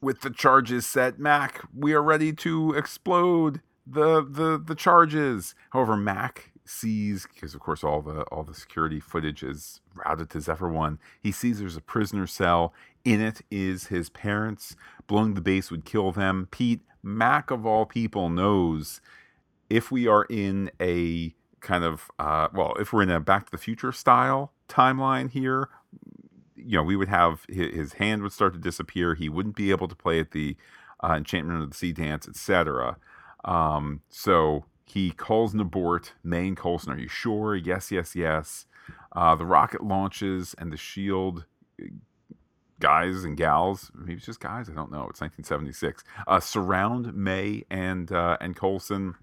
[0.00, 5.54] With the charges set, Mac, we are ready to explode the the the charges.
[5.70, 10.40] However, Mac sees because of course all the all the security footage is routed to
[10.40, 10.98] Zephyr One.
[11.20, 12.74] He sees there's a prisoner cell.
[13.04, 14.74] In it is his parents.
[15.06, 16.48] Blowing the base would kill them.
[16.50, 19.00] Pete Mac of all people knows
[19.70, 21.35] if we are in a
[21.66, 25.68] kind of uh, well, if we're in a Back to the Future style timeline here,
[26.54, 29.14] you know, we would have his, his hand would start to disappear.
[29.14, 30.56] He wouldn't be able to play at the
[31.02, 32.96] uh, Enchantment of the Sea dance, etc.
[33.44, 36.14] Um, so he calls an abort.
[36.22, 37.56] May and Coulson, are you sure?
[37.56, 38.66] Yes, yes, yes.
[39.14, 41.46] Uh, the rocket launches and the shield
[42.78, 45.08] guys and gals, maybe it's just guys, I don't know.
[45.08, 46.04] It's 1976.
[46.26, 49.16] Uh, surround May and uh, and Coulson.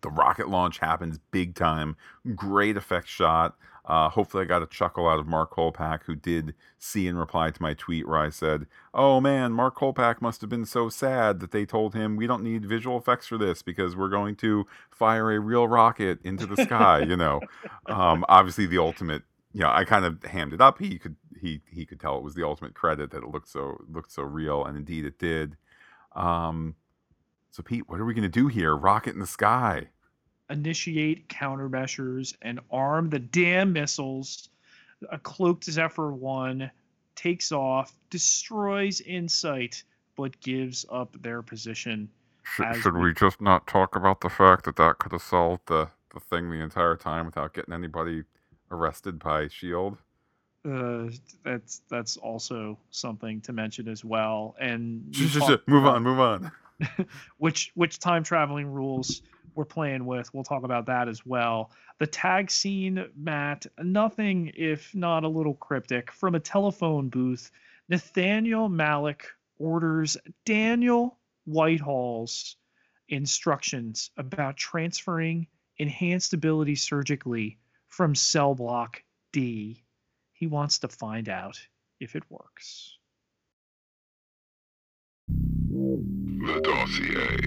[0.00, 1.96] The rocket launch happens big time.
[2.34, 3.56] Great effect shot.
[3.86, 7.52] Uh, hopefully, I got a chuckle out of Mark Kolpack, who did see and reply
[7.52, 11.38] to my tweet where I said, Oh man, Mark Kolpack must have been so sad
[11.38, 14.66] that they told him we don't need visual effects for this because we're going to
[14.90, 16.98] fire a real rocket into the sky.
[16.98, 17.40] you know,
[17.86, 19.22] um, obviously, the ultimate,
[19.52, 20.80] you know, I kind of hammed it up.
[20.80, 23.80] He could he he could tell it was the ultimate credit that it looked so
[23.88, 25.56] looked so real, and indeed it did.
[26.16, 26.74] Um,
[27.56, 28.76] So Pete, what are we going to do here?
[28.76, 29.88] Rocket in the sky.
[30.50, 34.50] Initiate countermeasures and arm the damn missiles.
[35.10, 36.70] A cloaked Zephyr 1
[37.14, 39.84] takes off, destroys Insight,
[40.18, 42.10] but gives up their position.
[42.42, 45.88] Should, should we just not talk about the fact that that could have solved the,
[46.12, 48.24] the thing the entire time without getting anybody
[48.70, 49.96] arrested by Shield?
[50.62, 51.08] Uh,
[51.42, 54.56] that's that's also something to mention as well.
[54.60, 55.16] And
[55.66, 56.52] move on, move on.
[57.38, 59.22] which which time traveling rules
[59.54, 60.32] we're playing with?
[60.34, 61.70] We'll talk about that as well.
[61.98, 67.50] The tag scene, Matt, nothing if not a little cryptic from a telephone booth.
[67.88, 69.22] Nathaniel Malick
[69.58, 72.56] orders Daniel Whitehall's
[73.08, 75.46] instructions about transferring
[75.78, 77.58] enhanced ability surgically
[77.88, 79.84] from cell block D.
[80.32, 81.58] He wants to find out
[82.00, 82.98] if it works.
[86.44, 87.38] The dossier.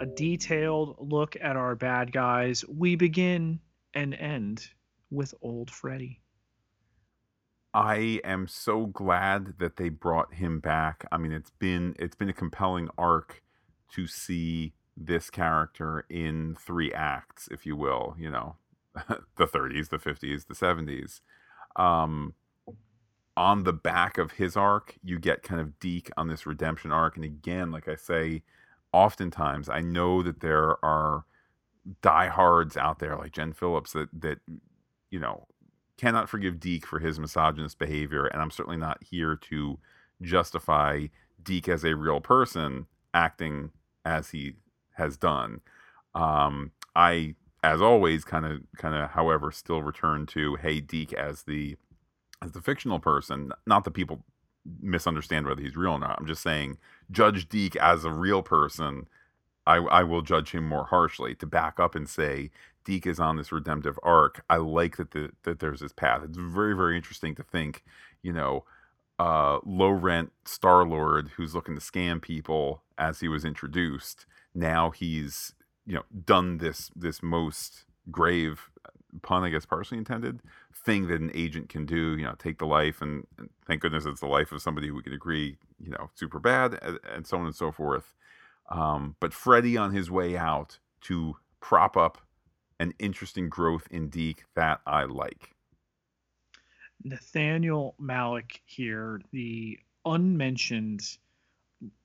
[0.00, 2.64] A detailed look at our bad guys.
[2.68, 3.60] We begin
[3.94, 4.68] and end
[5.10, 6.20] with old Freddy.
[7.72, 11.06] I am so glad that they brought him back.
[11.10, 13.42] I mean, it's been it's been a compelling arc
[13.94, 18.14] to see this character in three acts, if you will.
[18.18, 18.56] You know,
[19.36, 21.20] the 30s, the 50s, the 70s.
[21.76, 22.34] Um,
[23.38, 27.14] on the back of his arc, you get kind of Deke on this redemption arc.
[27.14, 28.42] And again, like I say,
[28.92, 31.24] oftentimes I know that there are
[32.02, 34.40] diehards out there like Jen Phillips that that
[35.10, 35.46] you know
[35.96, 39.78] cannot forgive Deke for his misogynist behavior, and I'm certainly not here to
[40.20, 41.06] justify
[41.40, 43.70] Deke as a real person acting
[44.04, 44.54] as he
[44.94, 45.60] has done.
[46.14, 51.44] Um, I, as always, kind of, kind of, however, still return to hey Deke as
[51.44, 51.76] the
[52.42, 53.52] as the fictional person.
[53.66, 54.24] Not that people
[54.80, 56.16] misunderstand whether he's real or not.
[56.18, 56.78] I'm just saying,
[57.10, 59.08] judge Deke as a real person.
[59.66, 61.34] I, I will judge him more harshly.
[61.36, 62.50] To back up and say
[62.84, 66.22] Deke is on this redemptive arc, I like that the, that there's this path.
[66.24, 67.84] It's very very interesting to think,
[68.22, 68.64] you know,
[69.18, 74.26] uh, low rent Star Lord who's looking to scam people as he was introduced.
[74.54, 75.54] Now he's
[75.86, 78.70] you know done this this most grave
[79.18, 80.40] pun, I guess, partially intended
[80.84, 82.16] thing that an agent can do.
[82.16, 84.94] You know, take the life, and, and thank goodness it's the life of somebody who
[84.94, 88.14] we can agree, you know, super bad, and, and so on and so forth.
[88.70, 92.18] Um, but Freddy on his way out to prop up
[92.80, 95.54] an interesting growth in Deke that I like.
[97.04, 101.02] Nathaniel Malick here, the unmentioned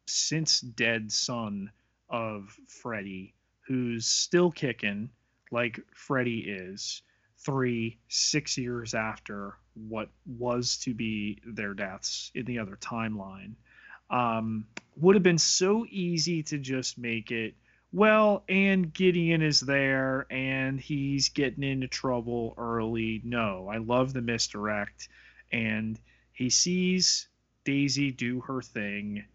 [0.06, 1.72] since dead son
[2.10, 3.34] of Freddy,
[3.68, 5.10] who's still kicking
[5.54, 7.02] like Freddy is,
[7.38, 9.56] three, six years after
[9.88, 13.54] what was to be their deaths in the other timeline.
[14.10, 14.66] Um,
[14.98, 17.56] would have been so easy to just make it
[17.94, 23.22] well, and Gideon is there and he's getting into trouble early.
[23.24, 25.10] No, I love the misdirect.
[25.52, 26.00] And
[26.32, 27.28] he sees
[27.66, 29.26] Daisy do her thing.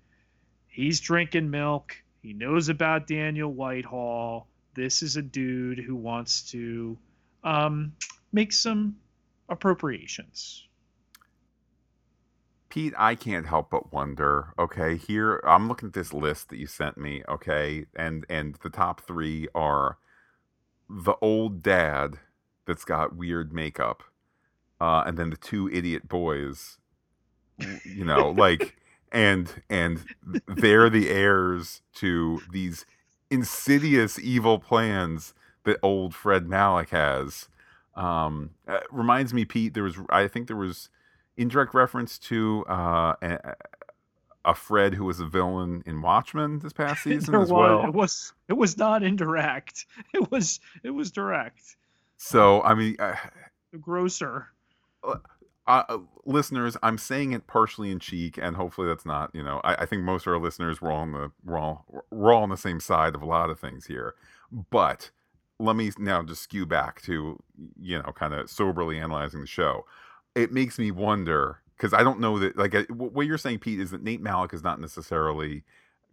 [0.66, 1.94] He's drinking milk.
[2.20, 4.48] He knows about Daniel Whitehall.
[4.79, 6.97] This is a dude who wants to
[7.43, 7.95] um,
[8.33, 8.95] make some
[9.49, 10.69] appropriations.
[12.69, 14.55] Pete, I can't help but wonder.
[14.57, 17.25] Okay, here I'm looking at this list that you sent me.
[17.29, 19.99] Okay, and and the top three are
[20.88, 22.21] the old dad
[22.64, 24.05] that's got weird makeup,
[24.81, 26.79] uh, and then the two idiot boys.
[27.85, 28.77] You know, like
[29.11, 30.05] and and
[30.47, 32.87] they're the heirs to these
[33.31, 37.49] insidious evil plans that old Fred Malick has.
[37.95, 39.75] Um, uh, reminds me, Pete.
[39.75, 40.88] There was, I think, there was
[41.37, 43.55] indirect reference to uh, a,
[44.45, 47.85] a, Fred who was a villain in Watchmen this past season as was, well.
[47.87, 49.87] It was it was not indirect.
[50.14, 51.77] It was it was direct.
[52.17, 53.17] So I mean, uh,
[53.81, 54.49] grosser.
[55.68, 59.30] Uh, uh, listeners, I'm saying it partially in cheek, and hopefully that's not.
[59.34, 61.84] You know, I, I think most of our listeners we're all on the we're all
[62.11, 64.14] we're all on the same side of a lot of things here,
[64.70, 65.11] but
[65.61, 67.38] let me now just skew back to
[67.80, 69.84] you know kind of soberly analyzing the show
[70.38, 73.90] it makes me wonder because I don't know that like what you're saying, Pete, is
[73.90, 75.64] that Nate Malick is not necessarily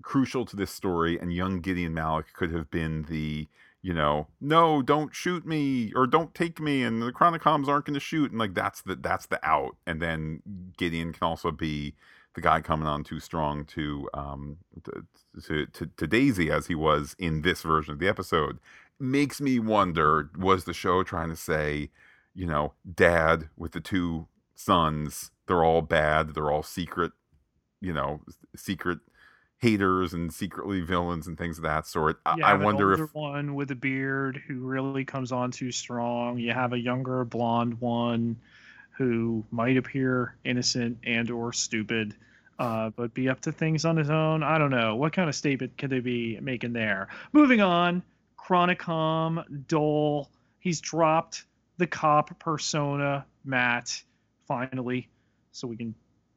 [0.02, 3.48] crucial to this story, and young Gideon Malick could have been the
[3.86, 7.94] you know no don't shoot me or don't take me and the chronicoms aren't going
[7.94, 10.42] to shoot and like that's the that's the out and then
[10.78, 11.94] gideon can also be
[12.34, 14.58] the guy coming on too strong to um
[15.48, 18.58] to, to, to daisy as he was in this version of the episode
[19.00, 21.90] makes me wonder was the show trying to say
[22.36, 25.32] you know, dad with the two sons.
[25.48, 26.36] They're all bad.
[26.36, 27.14] They're all secret,
[27.80, 28.22] you know,
[28.56, 29.00] secret
[29.60, 32.20] haters and secretly villains and things of that sort.
[32.26, 36.38] I, You I wonder if one with a beard who really comes on too strong.
[36.38, 38.38] You have a younger blonde one
[38.98, 42.16] who might appear innocent and or stupid,
[42.60, 44.44] uh, but be up to things on his own.
[44.44, 44.96] I don't know.
[44.96, 47.10] What kind of statement could they be making there?
[47.34, 48.04] Moving on,
[48.38, 50.30] Chronicom, Dole.
[50.60, 51.44] He's dropped
[51.78, 54.02] the cop persona, Matt,
[54.48, 55.10] finally,
[55.52, 55.96] so we can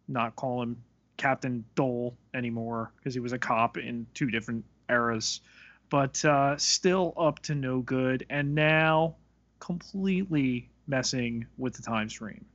[0.09, 0.83] not call him
[1.19, 5.43] Captain Dole anymore because he was a cop in two different eras,
[5.91, 9.16] but uh, still up to no good, and now
[9.61, 12.47] completely messing with the time stream.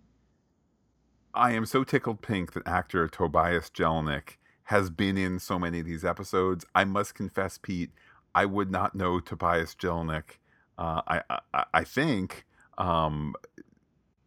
[1.35, 5.85] I am so tickled pink that actor Tobias Jelinek has been in so many of
[5.85, 6.65] these episodes.
[6.73, 7.91] I must confess, Pete,
[8.33, 10.39] I would not know Tobias Jelinek.
[10.77, 11.21] Uh, I,
[11.53, 12.45] I I think
[12.77, 13.35] um,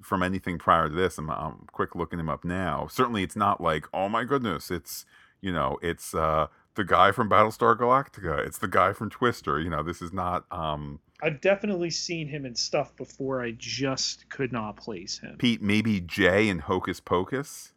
[0.03, 1.19] from anything prior to this.
[1.19, 2.87] I'm, I'm quick looking him up now.
[2.91, 4.71] Certainly, it's not like oh my goodness.
[4.71, 5.05] It's
[5.41, 8.47] you know it's uh, the guy from Battlestar Galactica.
[8.47, 9.61] It's the guy from Twister.
[9.61, 10.45] You know this is not.
[10.51, 13.43] Um, I've definitely seen him in stuff before.
[13.43, 15.37] I just could not place him.
[15.39, 17.73] Pete, maybe Jay in Hocus Pocus.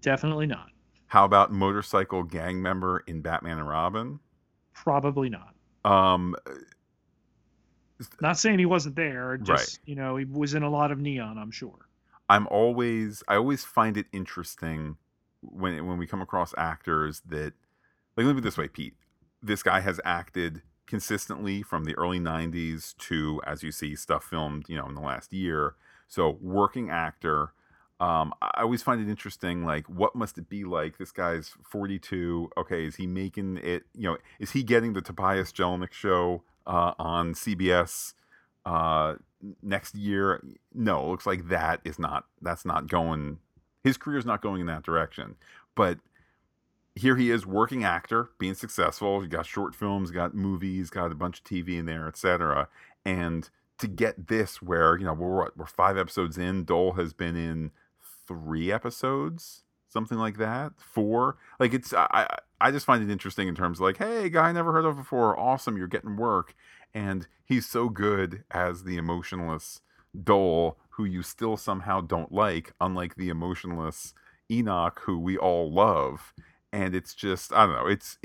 [0.00, 0.68] Definitely not.
[1.06, 4.20] How about motorcycle gang member in Batman and Robin?
[4.72, 5.54] Probably not.
[5.84, 6.34] Um,
[8.20, 9.36] Not saying he wasn't there.
[9.36, 9.88] Just Right.
[9.88, 11.38] you know, he was in a lot of neon.
[11.38, 11.88] I'm sure.
[12.28, 14.96] I'm always I always find it interesting
[15.42, 17.52] when when we come across actors that
[18.16, 18.94] like let me put this way, Pete.
[19.42, 24.66] This guy has acted consistently from the early 90s to as you see stuff filmed,
[24.68, 25.74] you know, in the last year.
[26.08, 27.52] So working actor
[28.00, 30.98] um, I always find it interesting, like what must it be like?
[30.98, 32.50] This guy's 42.
[32.58, 33.84] Okay, is he making it?
[33.94, 38.14] You know, is he getting the Tobias Jelinek show uh, on CBS
[38.64, 39.14] uh,
[39.62, 40.42] next year?
[40.72, 42.26] No, it looks like that is not.
[42.40, 43.38] That's not going.
[43.82, 45.36] His career is not going in that direction.
[45.74, 45.98] But
[46.94, 49.20] here he is, working actor, being successful.
[49.20, 52.68] He got short films, got movies, got a bunch of TV in there, etc.
[53.04, 56.64] And to get this, where you know we're we're five episodes in.
[56.64, 57.72] Dole has been in
[58.26, 59.63] three episodes,
[59.94, 60.72] something like that.
[60.76, 61.38] Four.
[61.58, 62.26] Like it's I
[62.60, 64.96] I just find it interesting in terms of like, hey, guy I never heard of
[64.96, 65.38] before.
[65.40, 66.54] Awesome, you're getting work,
[66.92, 69.80] and he's so good as the emotionless
[70.22, 74.12] Dole, who you still somehow don't like, unlike the emotionless
[74.50, 76.34] Enoch, who we all love.
[76.72, 77.86] And it's just I don't know.
[77.86, 78.18] It's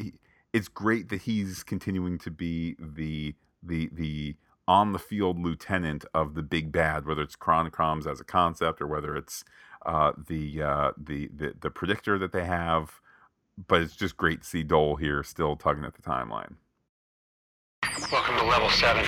[0.51, 4.35] it's great that he's continuing to be the the the
[4.67, 8.87] on the field lieutenant of the big bad, whether it's Chronicoms as a concept or
[8.87, 9.43] whether it's
[9.85, 12.99] uh, the, uh, the the the predictor that they have.
[13.67, 16.55] But it's just great to see Dole here still tugging at the timeline.
[18.11, 19.05] Welcome to level seven.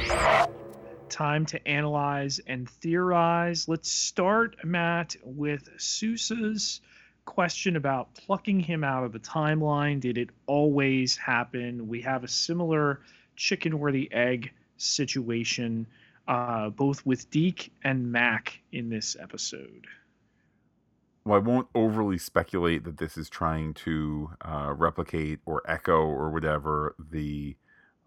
[1.10, 3.68] time to analyze and theorize.
[3.68, 6.82] Let's start, Matt, with Sousa's
[7.26, 10.00] question about plucking him out of the timeline.
[10.00, 11.88] Did it always happen?
[11.88, 13.02] We have a similar
[13.36, 15.88] chicken or the egg situation,
[16.28, 19.88] uh, both with Deke and Mac in this episode.
[21.24, 26.32] Well, I won't overly speculate that this is trying to uh, replicate or echo or
[26.32, 27.58] whatever the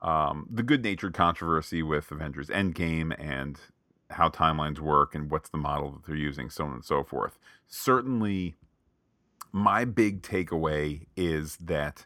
[0.03, 3.59] um, the good-natured controversy with Avengers Endgame and
[4.11, 7.39] how timelines work and what's the model that they're using, so on and so forth.
[7.67, 8.57] Certainly,
[9.51, 12.05] my big takeaway is that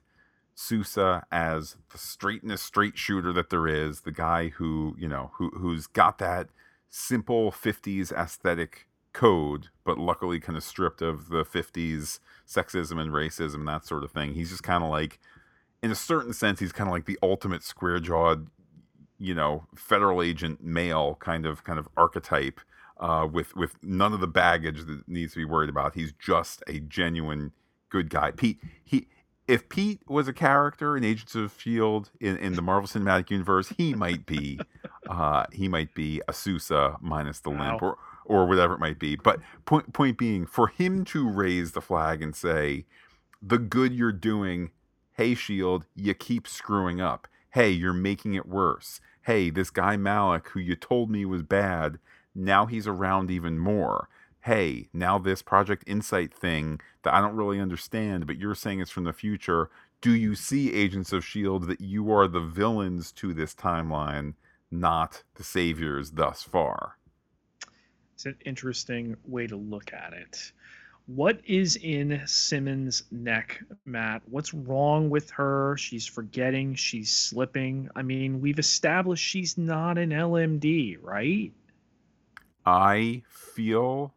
[0.54, 5.50] Sousa, as the straightest straight shooter that there is, the guy who you know who
[5.50, 6.48] who's got that
[6.90, 13.66] simple '50s aesthetic code, but luckily kind of stripped of the 50s sexism and racism
[13.66, 14.34] that sort of thing.
[14.34, 15.18] He's just kind of like,
[15.82, 18.48] in a certain sense, he's kind of like the ultimate square jawed,
[19.18, 22.60] you know, federal agent male kind of kind of archetype.
[23.00, 26.64] Uh, with with none of the baggage that needs to be worried about, he's just
[26.66, 27.52] a genuine
[27.90, 28.32] good guy.
[28.32, 29.06] Pete, he
[29.48, 33.72] if Pete was a character in Agents of Shield in, in the Marvel Cinematic Universe,
[33.76, 34.60] he might be
[35.08, 37.96] uh, he might be a Sousa minus the limp, or
[38.28, 39.16] or whatever it might be.
[39.16, 42.86] But point point being, for him to raise the flag and say,
[43.42, 44.70] "The good you're doing,
[45.14, 47.26] hey Shield, you keep screwing up.
[47.50, 49.00] Hey, you're making it worse.
[49.22, 51.98] Hey, this guy Malick, who you told me was bad,
[52.34, 54.08] now he's around even more."
[54.42, 58.90] Hey, now this Project Insight thing that I don't really understand, but you're saying it's
[58.90, 59.68] from the future.
[60.00, 61.66] Do you see Agents of S.H.I.E.L.D.
[61.66, 64.34] that you are the villains to this timeline,
[64.70, 66.97] not the saviors thus far?
[68.18, 70.50] It's an interesting way to look at it.
[71.06, 74.22] What is in Simmons' neck, Matt?
[74.26, 75.76] What's wrong with her?
[75.76, 77.88] She's forgetting, she's slipping.
[77.94, 81.52] I mean, we've established she's not an LMD, right?
[82.66, 84.12] I feel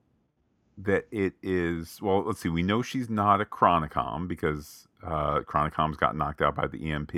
[0.80, 2.24] that it is well.
[2.26, 2.49] Let's see.
[2.49, 7.14] We know she's not a Chronicom because uh, Chronicom's got knocked out by the EMP.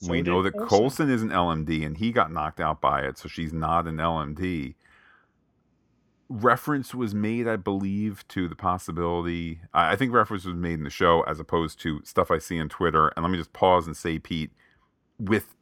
[0.00, 3.18] So we know that Coulson is an LMD and he got knocked out by it,
[3.18, 4.74] so she's not an LMD.
[6.28, 9.60] Reference was made, I believe, to the possibility.
[9.72, 12.68] I think reference was made in the show as opposed to stuff I see on
[12.68, 13.08] Twitter.
[13.08, 14.50] And let me just pause and say, Pete,
[15.18, 15.54] with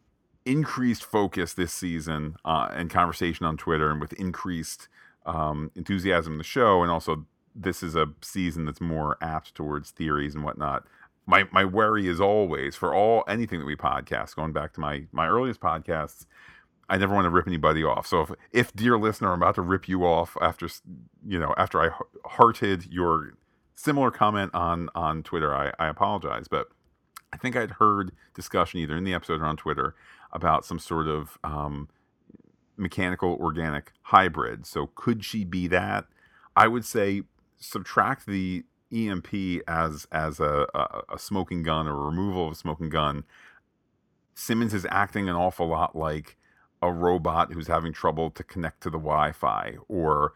[0.45, 4.89] increased focus this season uh, and conversation on Twitter, and with increased
[5.27, 9.91] um, enthusiasm in the show, and also this is a season that's more apt towards
[9.91, 10.85] theories and whatnot.
[11.27, 15.07] My my worry is always for all anything that we podcast, going back to my
[15.11, 16.27] my earliest podcasts,
[16.89, 18.07] I never want to rip anybody off.
[18.07, 20.69] So if if dear listener, I'm about to rip you off after
[21.27, 21.91] you know after I
[22.25, 23.35] hearted your
[23.75, 26.47] similar comment on on Twitter, I, I apologize.
[26.49, 26.69] But
[27.33, 29.95] I think I'd heard discussion either in the episode or on Twitter
[30.33, 31.89] about some sort of um,
[32.77, 34.67] mechanical organic hybrid.
[34.67, 36.07] So could she be that?
[36.55, 37.23] I would say
[37.59, 39.29] subtract the EMP
[39.67, 43.25] as as a, a, a smoking gun or removal of a smoking gun.
[44.35, 46.37] Simmons is acting an awful lot like
[46.87, 50.35] a robot who's having trouble to connect to the Wi-Fi, or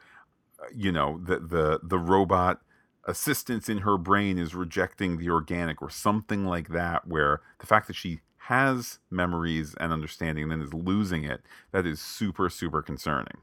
[0.75, 2.61] you know the the the robot
[3.07, 7.07] assistance in her brain is rejecting the organic, or something like that.
[7.07, 11.43] Where the fact that she has memories and understanding and then is losing it,
[11.73, 13.39] that is super super concerning.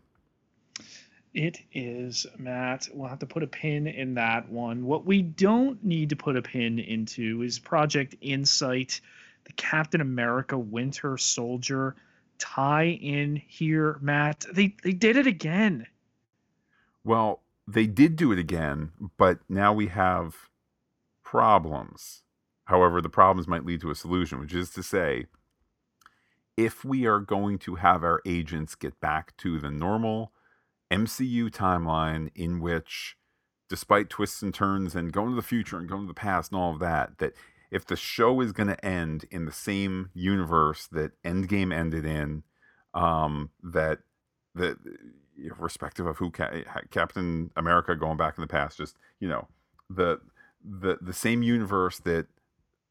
[1.34, 2.88] It is, Matt.
[2.94, 4.86] We'll have to put a pin in that one.
[4.86, 9.02] What we don't need to put a pin into is Project Insight,
[9.46, 11.96] the Captain America Winter Soldier
[12.38, 14.46] tie in here, Matt.
[14.52, 15.88] They they did it again.
[17.04, 20.50] Well, they did do it again, but now we have
[21.24, 22.24] problems.
[22.66, 25.28] However, the problems might lead to a solution, which is to say,
[26.58, 30.32] if we are going to have our agents get back to the normal
[30.92, 33.18] MCU timeline in which,
[33.70, 36.60] despite twists and turns and going to the future and going to the past and
[36.60, 37.34] all of that, that
[37.72, 42.44] if the show is going to end in the same universe that Endgame ended in,
[42.94, 44.00] um, that
[44.56, 44.78] that
[45.38, 49.48] irrespective of who Ca- Captain America going back in the past, just you know
[49.90, 50.20] the
[50.64, 52.28] the the same universe that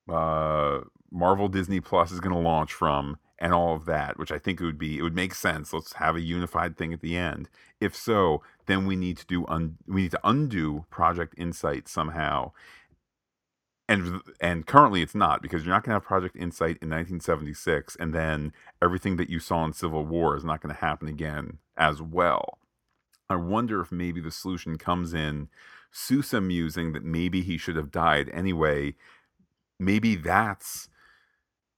[0.09, 4.39] uh, Marvel Disney Plus is going to launch from, and all of that, which I
[4.39, 5.73] think it would be it would make sense.
[5.73, 7.49] Let's have a unified thing at the end.
[7.81, 12.53] If so, then we need to do un, we need to undo Project Insight somehow.
[13.89, 17.97] And and currently it's not because you're not going to have Project Insight in 1976,
[17.97, 21.59] and then everything that you saw in Civil War is not going to happen again
[21.77, 22.59] as well.
[23.29, 25.49] I wonder if maybe the solution comes in
[25.93, 28.95] Sousa musing that maybe he should have died anyway.
[29.79, 30.89] Maybe that's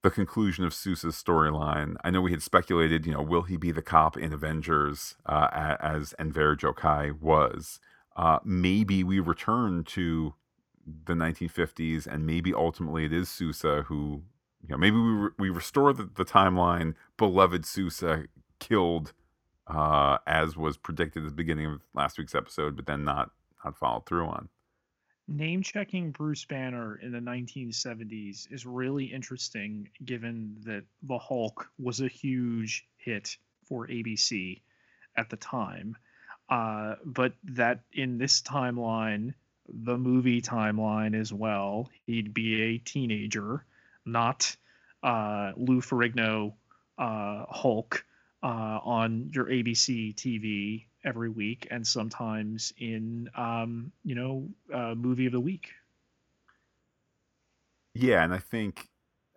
[0.01, 1.95] the conclusion of Sousa's storyline.
[2.03, 5.75] I know we had speculated, you know, will he be the cop in Avengers uh,
[5.81, 7.79] as Enver Gjokaj was?
[8.15, 10.33] Uh, maybe we return to
[11.05, 14.23] the 1950s, and maybe ultimately it is Sousa who,
[14.61, 16.95] you know, maybe we re- we restore the, the timeline.
[17.17, 18.25] Beloved Sousa
[18.59, 19.13] killed,
[19.67, 23.31] uh, as was predicted at the beginning of last week's episode, but then not
[23.63, 24.49] not followed through on.
[25.27, 32.01] Name checking Bruce Banner in the 1970s is really interesting given that The Hulk was
[32.01, 33.37] a huge hit
[33.67, 34.61] for ABC
[35.15, 35.95] at the time.
[36.49, 39.35] Uh, but that in this timeline,
[39.71, 43.65] the movie timeline as well, he'd be a teenager,
[44.05, 44.55] not
[45.03, 46.53] uh, Lou Ferrigno
[46.97, 48.05] uh, Hulk
[48.43, 55.25] uh, on your ABC TV every week, and sometimes in um, you know uh, movie
[55.25, 55.69] of the week.
[57.93, 58.87] Yeah, and I think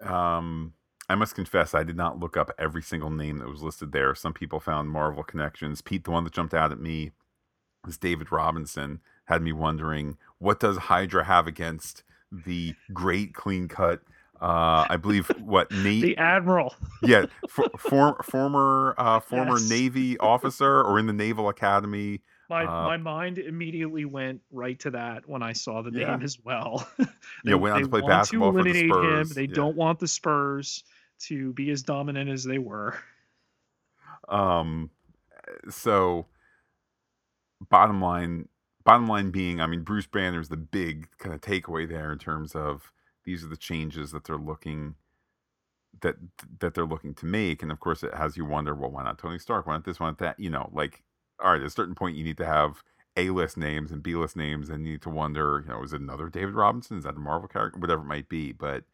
[0.02, 0.74] um,
[1.08, 4.14] I must confess I did not look up every single name that was listed there.
[4.14, 5.80] Some people found Marvel connections.
[5.80, 7.12] Pete, the one that jumped out at me
[7.84, 9.00] was David Robinson.
[9.32, 14.02] Had me wondering what does Hydra have against the great clean cut.
[14.42, 16.02] Uh, I believe what Nate.
[16.02, 16.74] The Admiral.
[17.02, 19.70] yeah, for, for, former uh, former Yes.
[19.70, 22.20] Navy officer or in the Naval Academy.
[22.50, 26.10] My Uh, my mind immediately went right to that when I saw the Yeah.
[26.10, 26.86] name as well.
[27.46, 29.28] Yeah, went on to play basketball for the eliminate him.
[29.34, 29.54] They Yeah.
[29.54, 30.84] don't want the Spurs
[31.20, 32.98] to be as dominant as they were.
[34.28, 34.90] Um,
[35.70, 36.26] so
[37.70, 38.48] bottom line,
[38.84, 42.18] bottom line being, I mean, Bruce Banner is the big kind of takeaway there in
[42.18, 42.92] terms of
[43.24, 44.96] these are the changes that they're looking
[46.00, 46.16] that
[46.60, 49.18] that they're looking to make, and of course, it has you wonder, well, why not
[49.18, 49.66] Tony Stark?
[49.66, 50.00] Why not this?
[50.00, 50.40] Why not that?
[50.40, 51.02] You know, like,
[51.42, 52.82] all right, at a certain point, you need to have
[53.16, 55.92] A list names and B list names, and you need to wonder, you know, is
[55.92, 56.98] it another David Robinson?
[56.98, 57.78] Is that a Marvel character?
[57.78, 58.84] Whatever it might be, but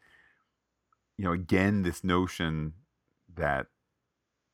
[1.16, 2.74] you know, again, this notion
[3.34, 3.66] that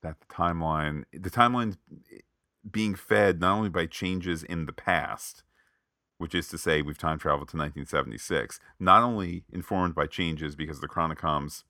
[0.03, 1.79] that the timeline the timeline's
[2.71, 5.43] being fed not only by changes in the past
[6.19, 10.81] which is to say we've time traveled to 1976, not only informed by changes because
[10.81, 11.65] the Chronicoms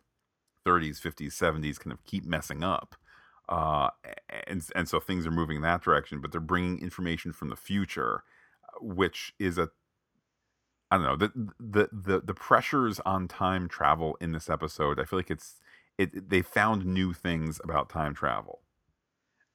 [0.67, 2.97] 30s, 50s, 70s kind of keep messing up.
[3.49, 3.91] Uh,
[4.47, 7.57] and and so things are moving in that direction, but they're bringing information from the
[7.57, 8.23] future,
[8.81, 9.69] which is a
[10.91, 14.99] I don't know the the the the pressures on time travel in this episode.
[14.99, 15.61] I feel like it's
[15.99, 18.61] it they found new things about time travel.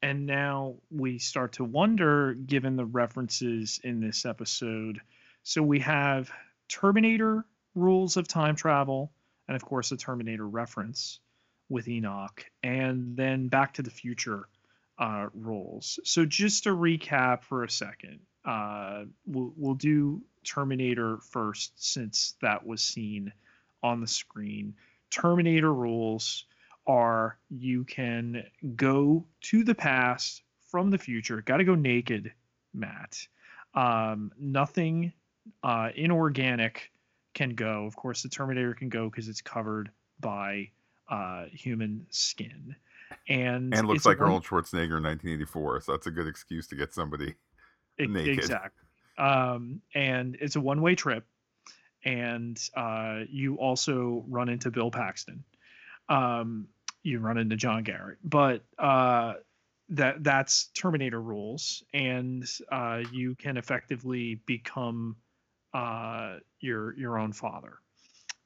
[0.02, 5.02] And now we start to wonder, given the references in this episode.
[5.44, 6.32] So we have
[6.70, 7.46] Terminator
[7.76, 9.12] rules of time travel,
[9.48, 11.20] and of course, a Terminator reference
[11.68, 14.48] with Enoch, and then Back to the Future
[14.98, 16.00] uh, rules.
[16.04, 22.66] So just to recap for a second, uh, we'll, we'll do Terminator first since that
[22.66, 23.34] was seen
[23.84, 24.76] on the screen.
[25.10, 26.46] Terminator rules
[26.88, 28.44] are you can
[28.76, 31.42] go to the past from the future.
[31.42, 32.32] Got to go naked,
[32.74, 33.28] Matt.
[33.74, 35.14] Um, nothing
[35.64, 36.92] uh, inorganic
[37.34, 37.86] can go.
[37.86, 40.70] Of course, the Terminator can go because it's covered by
[41.10, 42.76] uh, human skin.
[43.28, 46.76] And And looks like one- Arnold Schwarzenegger in 1984, so that's a good excuse to
[46.76, 47.36] get somebody.
[48.00, 48.38] E- naked.
[48.38, 48.86] Exactly.
[49.18, 51.26] Um, and it's a one way trip.
[52.06, 55.44] And uh, you also run into Bill Paxton.
[56.10, 56.68] Um,
[57.04, 58.18] you run into John Garrett.
[58.24, 59.34] But uh,
[59.90, 61.84] that that's Terminator rules.
[61.94, 65.16] And uh, you can effectively become
[65.74, 67.80] uh, your your own father.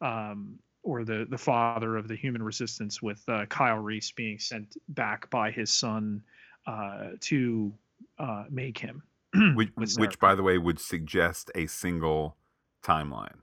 [0.01, 4.75] Um, or the, the father of the human resistance with uh, Kyle Reese being sent
[4.89, 6.21] back by his son
[6.67, 7.73] uh, to
[8.19, 9.01] uh, make him.
[9.55, 12.35] which, which by the way would suggest a single
[12.83, 13.42] timeline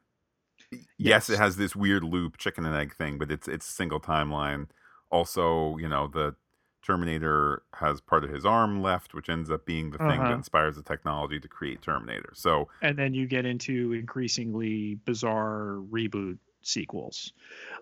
[0.99, 1.29] yes.
[1.31, 4.67] it has this weird loop chicken and egg thing but it's it's a single timeline
[5.11, 6.35] also you know the
[6.83, 10.35] terminator has part of his arm left which ends up being the thing that Uh-huh.
[10.35, 16.39] inspires the technology to create terminator so and then you get into increasingly bizarre reboot
[16.63, 17.33] sequels.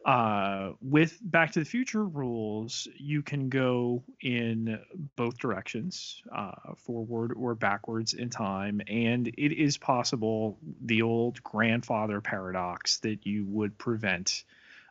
[0.05, 4.79] Uh, with Back to the Future rules, you can go in
[5.16, 12.20] both directions, uh, forward or backwards in time, and it is possible the old grandfather
[12.20, 14.45] paradox that you would prevent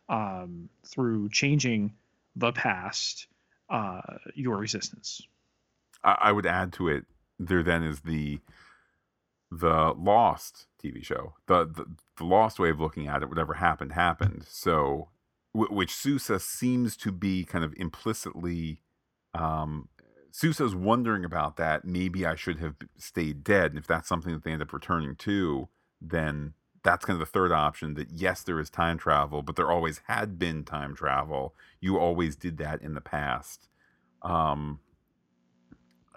[0.10, 1.94] um, through changing
[2.36, 3.28] the past
[3.70, 4.02] uh,
[4.36, 5.22] your existence.
[6.04, 7.06] I, I would add to it
[7.40, 8.40] there then is the
[9.50, 11.86] the lost tv show the, the
[12.18, 14.46] the lost way of looking at it whatever happened happened.
[14.48, 15.10] So
[15.54, 18.82] wh- which Sousa seems to be kind of implicitly
[19.34, 19.88] um
[20.32, 24.44] Sousa's wondering about that maybe I should have stayed dead and if that's something that
[24.44, 25.70] they end up returning to
[26.02, 29.72] then that's kind of the third option that yes there is time travel but there
[29.72, 31.56] always had been time travel.
[31.80, 33.70] You always did that in the past.
[34.24, 34.80] Um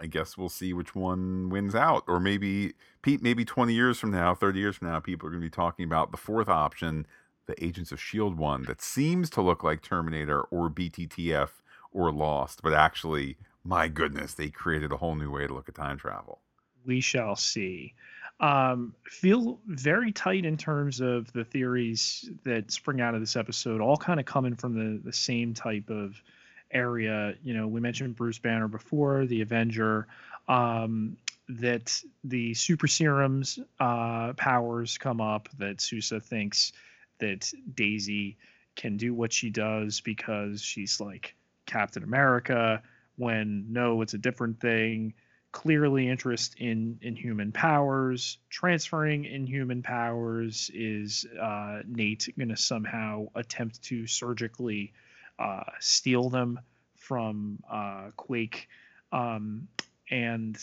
[0.00, 2.04] I guess we'll see which one wins out.
[2.08, 2.72] Or maybe
[3.02, 5.50] Pete, maybe 20 years from now, 30 years from now, people are going to be
[5.50, 7.06] talking about the fourth option,
[7.46, 8.36] the Agents of S.H.I.E.L.D.
[8.36, 11.50] One that seems to look like Terminator or BTTF
[11.92, 15.74] or Lost, but actually, my goodness, they created a whole new way to look at
[15.74, 16.40] time travel.
[16.86, 17.94] we shall see.
[18.40, 23.82] Um, feel very tight in terms of the theories that spring out of this episode,
[23.82, 26.22] all kind of coming from the the same type of
[26.70, 27.34] area.
[27.42, 30.06] You know, we mentioned Bruce Banner before, the Avenger.
[30.48, 31.16] Um,
[31.48, 35.48] that the super serums uh, powers come up.
[35.58, 36.72] That Sousa thinks
[37.18, 38.36] that Daisy
[38.76, 41.34] can do what she does because she's like
[41.66, 42.82] Captain America.
[43.16, 45.14] When no, it's a different thing
[45.52, 52.56] clearly interest in in human powers transferring in human powers is uh, nate going to
[52.56, 54.92] somehow attempt to surgically
[55.40, 56.60] uh, steal them
[56.96, 58.68] from uh, quake
[59.12, 59.68] um,
[60.10, 60.58] and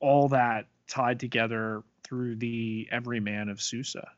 [0.00, 4.08] all that tied together through the everyman of Sousa.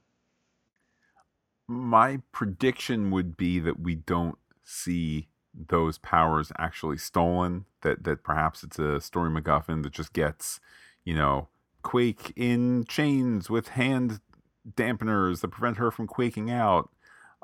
[1.66, 7.64] My prediction would be that we don't see those powers actually stolen.
[7.82, 10.61] That that perhaps it's a story MacGuffin that just gets,
[11.05, 11.49] you know,
[11.82, 14.20] Quake in chains with hand
[14.68, 16.90] dampeners that prevent her from quaking out,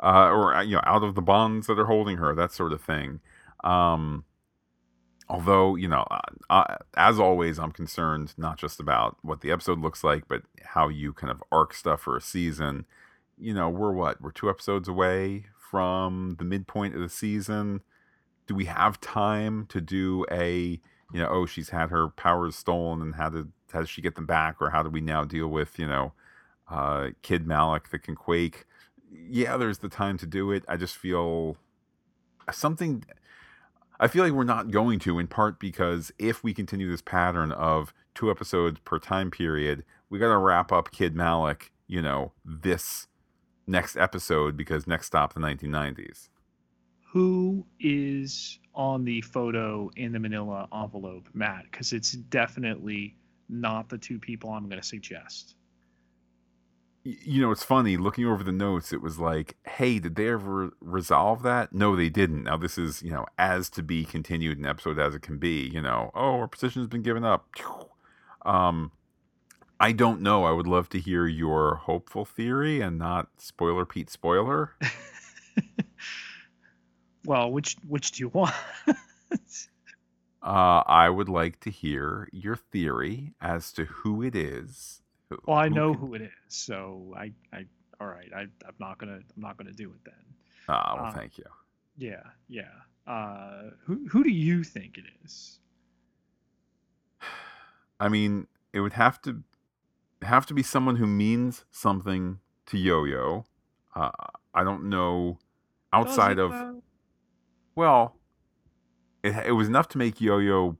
[0.03, 2.73] uh, or uh, you know, out of the bonds that are holding her, that sort
[2.73, 3.21] of thing.
[3.63, 4.25] Um,
[5.29, 6.21] although you know, uh,
[6.51, 10.89] uh, as always, I'm concerned not just about what the episode looks like, but how
[10.89, 12.87] you kind of arc stuff for a season
[13.39, 14.21] you know, we're what?
[14.21, 17.83] We're two episodes away from the midpoint of the season.
[18.47, 20.81] Do we have time to do a,
[21.13, 24.15] you know, oh, she's had her powers stolen and how did how does she get
[24.15, 24.57] them back?
[24.61, 26.13] Or how do we now deal with, you know,
[26.71, 28.67] uh, Kid Malick that can quake?
[29.15, 30.65] Yeah, there's the time to do it.
[30.69, 31.57] I just feel
[32.49, 33.05] uh, something
[34.01, 37.53] I feel like we're not going to, in part because if we continue this pattern
[37.53, 42.33] of two episodes per time period, we got to wrap up Kid Malick, you know,
[42.45, 43.07] this
[43.67, 46.29] next episode because next stop the 1990s.
[47.13, 51.65] Who is on the photo in the manila envelope, Matt?
[51.71, 53.17] Because it's definitely
[53.49, 55.55] not the two people I'm going to suggest.
[57.05, 58.93] You know, it's funny looking over the notes.
[58.93, 61.73] It was like, hey, did they ever resolve that?
[61.73, 62.45] No, they didn't.
[62.45, 65.69] Now, this is, you know, as to be continued an episode as it can be.
[65.69, 67.49] You know, oh, our position has been given up.
[68.47, 68.93] Um,
[69.81, 70.45] I don't know.
[70.45, 74.73] I would love to hear your hopeful theory and not spoiler Pete spoiler.
[77.25, 78.55] Well, which which do you want?
[80.43, 85.01] Uh, I would like to hear your theory as to who it is.
[85.31, 87.67] Who- well, I who know who it is, so I, I
[88.01, 88.31] all right.
[88.35, 90.25] I, I'm not gonna I'm not gonna do it then.
[90.69, 91.45] Ah, well, uh, thank you.
[91.97, 92.71] Yeah, yeah.
[93.07, 95.59] Uh, who who do you think it is?
[98.01, 99.43] I mean, it would have to
[100.23, 103.45] have to be someone who means something to Yo-Yo.
[103.95, 104.11] Uh,
[104.55, 105.39] I don't know
[105.93, 106.83] outside Does of it,
[107.77, 108.17] well,
[109.23, 110.77] it it was enough to make Yo-Yo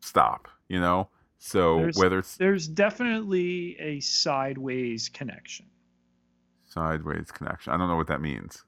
[0.00, 1.08] stop, you know.
[1.46, 5.66] So There's- whether it's there's definitely a sideways connection.
[6.64, 8.64] sideways connection, I don't know what that means.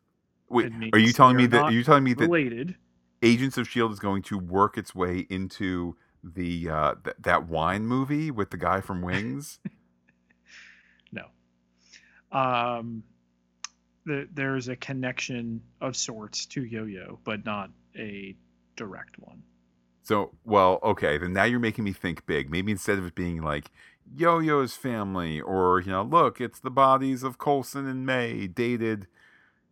[0.50, 1.62] Wait, It are you telling me that?
[1.64, 2.76] Are you telling me that Related.
[3.22, 7.86] Agents of Shield is going to work its way into the uh, th- that wine
[7.86, 9.58] movie with the guy from Wings?
[11.12, 11.26] No.
[12.30, 13.02] Um,
[14.04, 18.36] the, there's a connection of sorts to Yo-Yo, but not a
[18.76, 19.42] direct one.
[20.06, 22.48] So, well, okay, then now you're making me think big.
[22.48, 23.72] Maybe instead of it being like
[24.16, 29.08] Yo-Yo's family, or you know, look, it's the bodies of Coulson and May dated,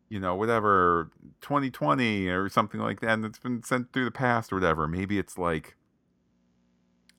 [0.09, 4.53] you know, whatever, 2020 or something like that, and it's been sent through the past
[4.53, 4.89] or whatever.
[4.89, 5.77] Maybe it's like,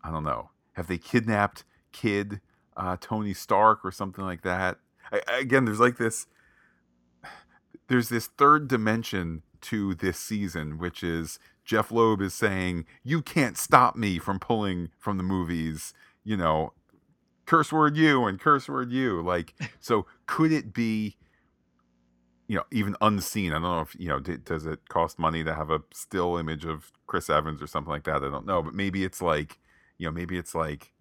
[0.03, 1.63] I don't know, have they kidnapped
[1.93, 2.41] Kid
[2.75, 4.79] uh, Tony Stark or something like that?
[5.09, 6.27] I- again, there's like this,
[7.87, 13.57] there's this third dimension to this season, which is Jeph Loeb is saying, "You can't
[13.57, 15.93] stop me from pulling from the movies."
[16.23, 16.73] You know,
[17.45, 19.21] curse word you and curse word you.
[19.21, 21.17] Like, so could it be?
[22.47, 23.51] You know, even unseen.
[23.51, 24.19] I don't know if you know.
[24.19, 27.91] d does it cost money to have a still image of Chris Evans or something
[27.91, 28.23] like that?
[28.23, 29.59] I don't know, but maybe it's like,
[29.97, 30.93] you know, maybe it's like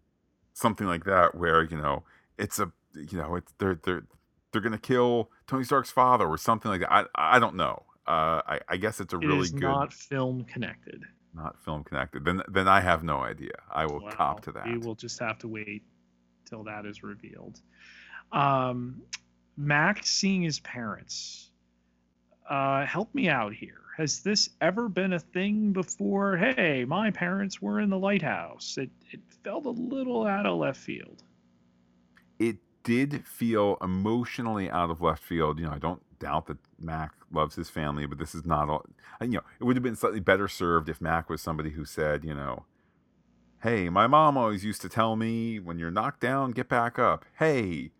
[0.55, 2.05] something like that where you know
[2.39, 4.05] it's a you know it's they're they're
[4.53, 6.93] they're gonna kill Tony Stark's father or something like that.
[6.93, 7.85] I I don't know.
[8.07, 11.03] Uh, I I guess it's a It really is good not film connected.
[11.35, 12.25] not film connected.
[12.25, 13.53] Then then I have no idea.
[13.71, 14.67] I will cop to that.
[14.67, 15.83] We will just have to wait
[16.45, 17.61] till that is revealed.
[18.33, 19.03] Um,
[19.57, 21.51] Mac seeing his parents.
[22.49, 23.81] Uh, help me out here.
[23.97, 26.37] Has this ever been a thing before?
[26.37, 28.77] Hey, my parents were in the lighthouse.
[28.77, 31.23] It it felt a little out of left field.
[32.39, 35.59] It did feel emotionally out of left field.
[35.59, 38.87] You know, I don't doubt that Mac loves his family, but this is not all.
[39.21, 42.25] You know, it would have been slightly better served if Mac was somebody who said,
[42.25, 42.65] you know,
[43.63, 47.27] hey, my mom always used to tell me when you're knocked down, get back up.
[47.39, 47.91] Hey,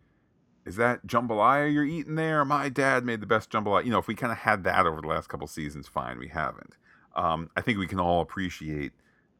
[0.65, 2.43] is that jambalaya you're eating there?
[2.43, 3.85] My dad made the best jambalaya.
[3.85, 6.17] You know, if we kind of had that over the last couple seasons, fine.
[6.17, 6.75] We haven't.
[7.15, 8.91] Um, I think we can all appreciate,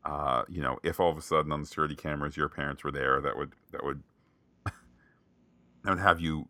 [0.04, 2.92] uh, you know, if all of a sudden on the security cameras your parents were
[2.92, 4.04] there, that would that would
[4.66, 4.76] that
[5.90, 6.48] would have you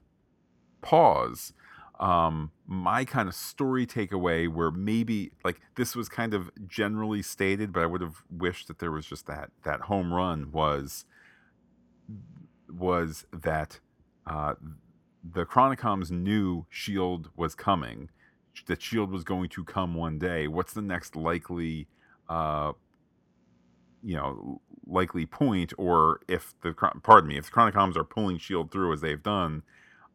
[0.82, 1.54] pause.
[2.00, 7.72] Um, my kind of story takeaway, where maybe like this was kind of generally stated,
[7.72, 11.06] but I would have wished that there was just that that home run was
[12.70, 13.80] was that
[14.28, 14.56] uh,
[15.24, 18.10] the Chronicoms knew Shield was coming,
[18.68, 20.48] that Shield was going to come one day.
[20.48, 21.88] What's the next likely,
[22.30, 22.74] uh,
[24.04, 28.72] you know, likely point, or if the pardon me, if the Chronicoms are pulling Shield
[28.72, 29.64] through as they've done,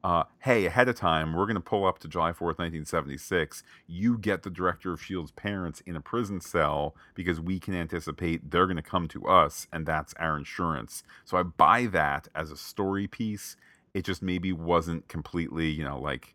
[0.02, 3.62] uh, hey, ahead of time, we're going to pull up to July 4th, 1976.
[3.86, 8.50] You get the director of S.H.I.E.L.D.'s parents in a prison cell because we can anticipate
[8.50, 11.02] they're going to come to us, and that's our insurance.
[11.24, 13.56] So I buy that as a story piece.
[13.92, 16.34] It just maybe wasn't completely, you know, like,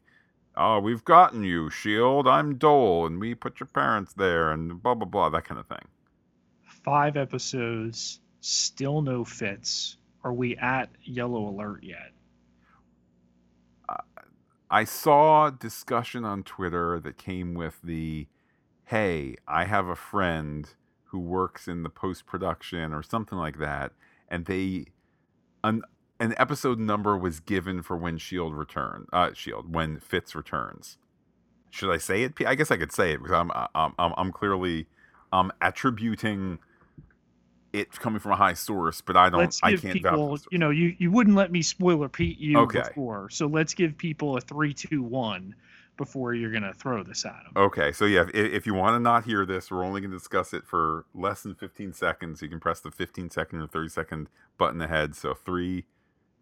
[0.55, 4.93] oh, we've gotten you, S.H.I.E.L.D., I'm Dole, and we put your parents there, and blah,
[4.93, 5.87] blah, blah, that kind of thing.
[6.83, 9.97] Five episodes, still no Fitz.
[10.23, 12.11] Are we at yellow alert yet?
[14.75, 18.27] I saw discussion on Twitter that came with the
[18.87, 20.69] hey, I have a friend
[21.05, 23.93] who works in the post production or something like that,
[24.27, 24.87] and they
[25.63, 25.83] an
[26.19, 30.97] an episode number was given for when Shield return uh Shield when Fitz returns.
[31.69, 32.33] Should I say it?
[32.45, 34.87] I guess I could say it because I'm I'm I'm, I'm clearly
[35.31, 36.59] um attributing
[37.79, 39.41] it coming from a high source, but I don't.
[39.41, 42.79] let's I can't people, you know, you you wouldn't let me spoil repeat you Okay.
[42.79, 45.55] before, so let's give people a three, two, one
[45.97, 47.53] before you're gonna throw this at them.
[47.55, 50.53] Okay, so yeah, if, if you want to not hear this, we're only to discuss
[50.53, 52.41] it for less than 15 seconds.
[52.41, 55.15] You can press the 15 second or 30 second button ahead.
[55.15, 55.85] So three,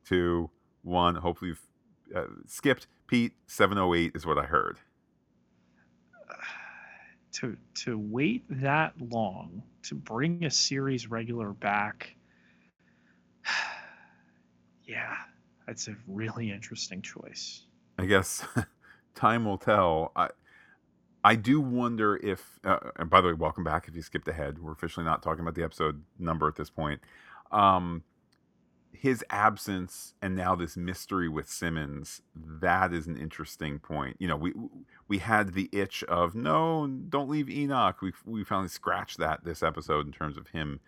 [0.06, 0.50] two,
[0.82, 1.16] one.
[1.16, 2.88] Hopefully, you've uh, skipped.
[3.08, 4.80] Pete, 708 is what I heard.
[7.34, 12.16] To to wait that long to bring a series regular back,
[14.86, 15.16] yeah,
[15.68, 17.66] that's a really interesting choice.
[17.98, 18.46] I guess
[19.16, 20.12] time will tell.
[20.16, 20.30] I
[21.24, 22.60] I do wonder if.
[22.64, 23.88] Uh, and by the way, welcome back.
[23.88, 27.02] If you skipped ahead, we're officially not talking about the episode number at this point.
[27.52, 28.04] Um,
[28.94, 32.22] his absence and now this mystery with Simmons.
[32.36, 34.16] That is an interesting point.
[34.20, 34.54] You know, we
[35.08, 38.02] we had the itch of no, don't leave Enoch.
[38.02, 40.80] We we finally scratched that this episode in terms of him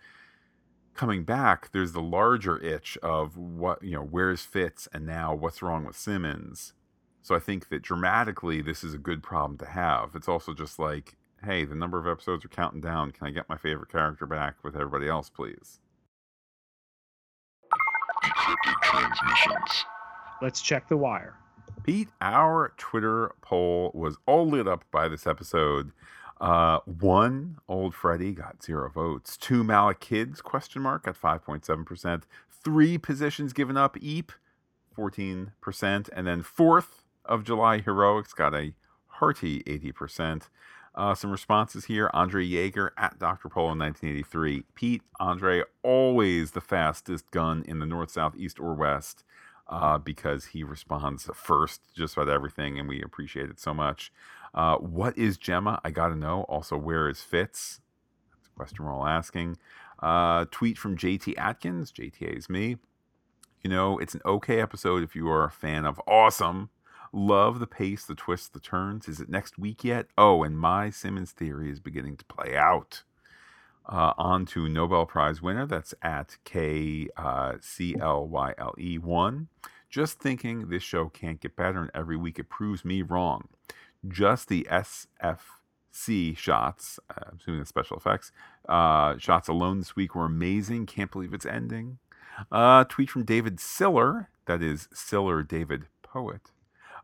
[0.94, 1.72] coming back.
[1.72, 4.04] There's the larger itch of what you know.
[4.04, 6.74] Where's Fitz, and now what's wrong with Simmons?
[7.22, 10.12] So I think that dramatically, this is a good problem to have.
[10.16, 13.12] It's also just like, hey, the number of episodes are counting down.
[13.12, 15.80] Can I get my favorite character back with everybody else, please?
[19.00, 19.86] Transmissions.
[20.42, 21.36] Let's check the wire.
[21.84, 25.92] Pete, our Twitter poll was all lit up by this episode.
[26.42, 29.38] Uh, one, Old Freddy got zero votes.
[29.38, 32.24] Two, Malick Kids, question mark, at 5.7%.
[32.64, 34.32] Three positions given up, Eep,
[34.98, 36.10] 14%.
[36.14, 38.74] And then fourth of July Heroics got a
[39.08, 40.50] hearty 80%.
[40.96, 42.10] Uh, some responses here.
[42.14, 43.50] Andre Yeager at Dr.
[43.50, 44.64] Polo in 1983.
[44.76, 49.26] Pete, Andre, always the fastest gun in the north, south, east, or west
[49.68, 54.12] uh, because he responds first just about everything, and we appreciate it so much.
[54.54, 55.80] Uh, what is Jemma?
[55.84, 56.44] I got to know.
[56.44, 57.82] Also, where is Fitz?
[58.32, 59.58] That's a question we're all asking.
[60.02, 61.92] Uh, tweet from JT Atkins.
[61.92, 62.78] JTA is me.
[63.64, 66.70] You know, it's an okay episode if you are a fan of awesome.
[67.18, 69.08] Love the pace, the twists, the turns.
[69.08, 70.08] Is it next week yet?
[70.18, 73.04] Oh, and my Simmons theory is beginning to play out.
[73.86, 75.66] Uh, on to Nobel Prize winner.
[75.66, 79.48] That's at K uh, C L Y L E 1.
[79.90, 83.48] Just thinking this show can't get better, and every week it proves me wrong.
[84.06, 88.34] Just the SFC shots, uh, I'm assuming the special effects,
[88.68, 90.86] uh, shots alone this week were amazing.
[90.86, 92.00] Can't believe it's ending.
[92.52, 96.52] Uh, tweet from David Siller, that is Siller David Poet.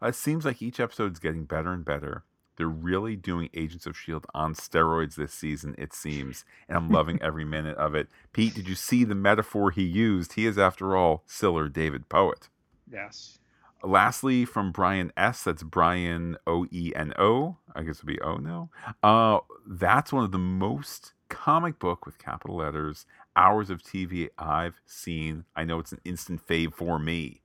[0.01, 2.23] Uh, it seems like each episode's getting better and better.
[2.57, 4.25] They're really doing Agents of S.H.I.E.L.D.
[4.33, 8.07] On steroids this season, it seems, and I'm loving every minute of it.
[8.33, 10.33] Pete, did you see the metaphor he used?
[10.33, 12.49] He is, after all, Siller David Poet.
[12.91, 13.39] Yes.
[13.83, 15.43] Lastly, from Brian S.
[15.43, 17.57] That's Brian O E N O.
[17.73, 18.69] I guess it would be O now.
[19.01, 24.81] Uh, that's one of the most comic book with capital letters hours of TV I've
[24.85, 25.45] seen.
[25.55, 27.41] I know it's an instant fave for me.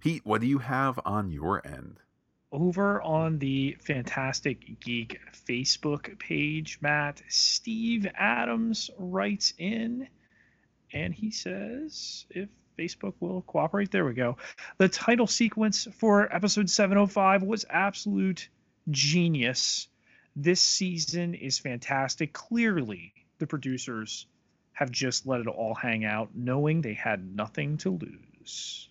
[0.00, 1.98] Pete, what do you have on your end?
[2.52, 10.08] over on the Phantastic Geek Facebook page, Matt, Steve Adams writes in
[10.92, 12.48] and he says, if
[12.78, 14.36] Facebook will cooperate, there we go.
[14.78, 18.48] The title sequence for episode 705 was absolute
[18.90, 19.86] genius.
[20.34, 22.32] This season is fantastic.
[22.32, 24.26] Clearly, the producers
[24.72, 28.89] have just let it all hang out, knowing they had nothing to lose.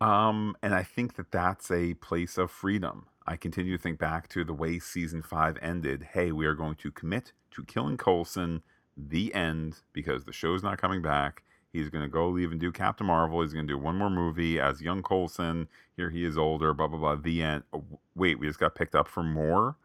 [0.00, 3.06] Um, and I think that that's a place of freedom.
[3.26, 6.08] I continue to think back to the way season five ended.
[6.12, 8.62] Hey, we are going to commit to killing Coulson.
[8.96, 11.42] The end, because the show's not coming back.
[11.72, 13.42] He's going to go leave and do Captain Marvel.
[13.42, 15.68] He's going to do one more movie as young Coulson.
[15.96, 16.72] Here he is older.
[16.72, 17.16] Blah blah blah.
[17.16, 17.64] The end.
[17.72, 17.84] Oh,
[18.14, 19.76] wait, we just got picked up for more.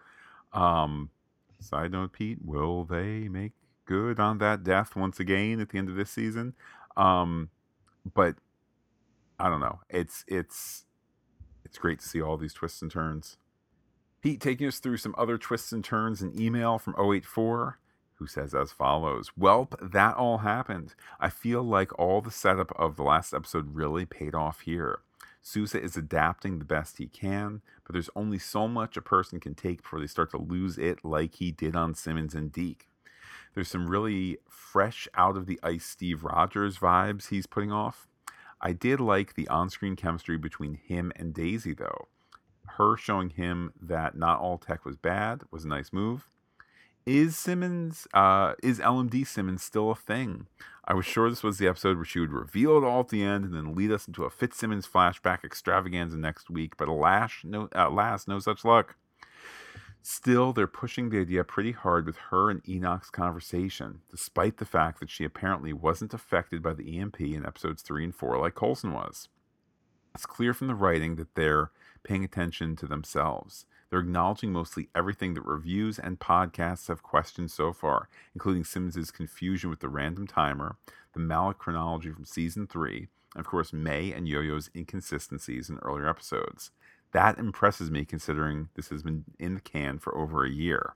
[0.53, 1.09] Um,
[1.59, 3.51] side note, Pete, will they make
[3.85, 6.53] good on that death once again at the end of this season?
[6.95, 7.49] Um,
[8.13, 8.35] but
[9.43, 9.81] I don't know.
[9.89, 10.85] It's it's
[11.65, 13.37] it's great to see all these twists and turns.
[14.21, 17.77] Pete taking us through some other twists and turns in email from 084
[18.13, 20.95] who says as follows Welp, that all happened.
[21.19, 24.99] I feel like all the setup of the last episode really paid off here.
[25.41, 29.55] Sousa is adapting the best he can, but there's only so much a person can
[29.55, 32.87] take before they start to lose it, like he did on Simmons and Deke.
[33.53, 38.07] There's some really fresh out of the ice Steve Rogers vibes he's putting off.
[38.65, 42.07] I did like the on screen chemistry between him and Daisy, though.
[42.65, 46.29] Her showing him that not all tech was bad was a nice move.
[47.05, 50.47] Is Simmons, uh, is LMD Simmons still a thing?
[50.85, 53.21] I was sure this was the episode where she would reveal it all at the
[53.21, 57.67] end and then lead us into a Fitzsimmons flashback extravaganza next week, but alas, no,
[57.73, 58.95] alas, no such luck.
[60.05, 64.99] Still, they're pushing the idea pretty hard with her and Enoch's conversation, despite the fact
[64.99, 68.91] that she apparently wasn't affected by the EMP in episodes 3 and 4 like Coulson
[68.91, 69.29] was.
[70.13, 71.71] It's clear from the writing that they're
[72.03, 73.65] paying attention to themselves.
[73.89, 79.69] They're acknowledging mostly everything that reviews and podcasts have questioned so far, including Simmons' confusion
[79.69, 80.75] with the random timer,
[81.13, 86.09] the Malick chronology from season 3, and of course May and Yo-Yo's inconsistencies in earlier
[86.09, 86.71] episodes.
[87.13, 90.95] That impresses me considering this has been in the can for over a year.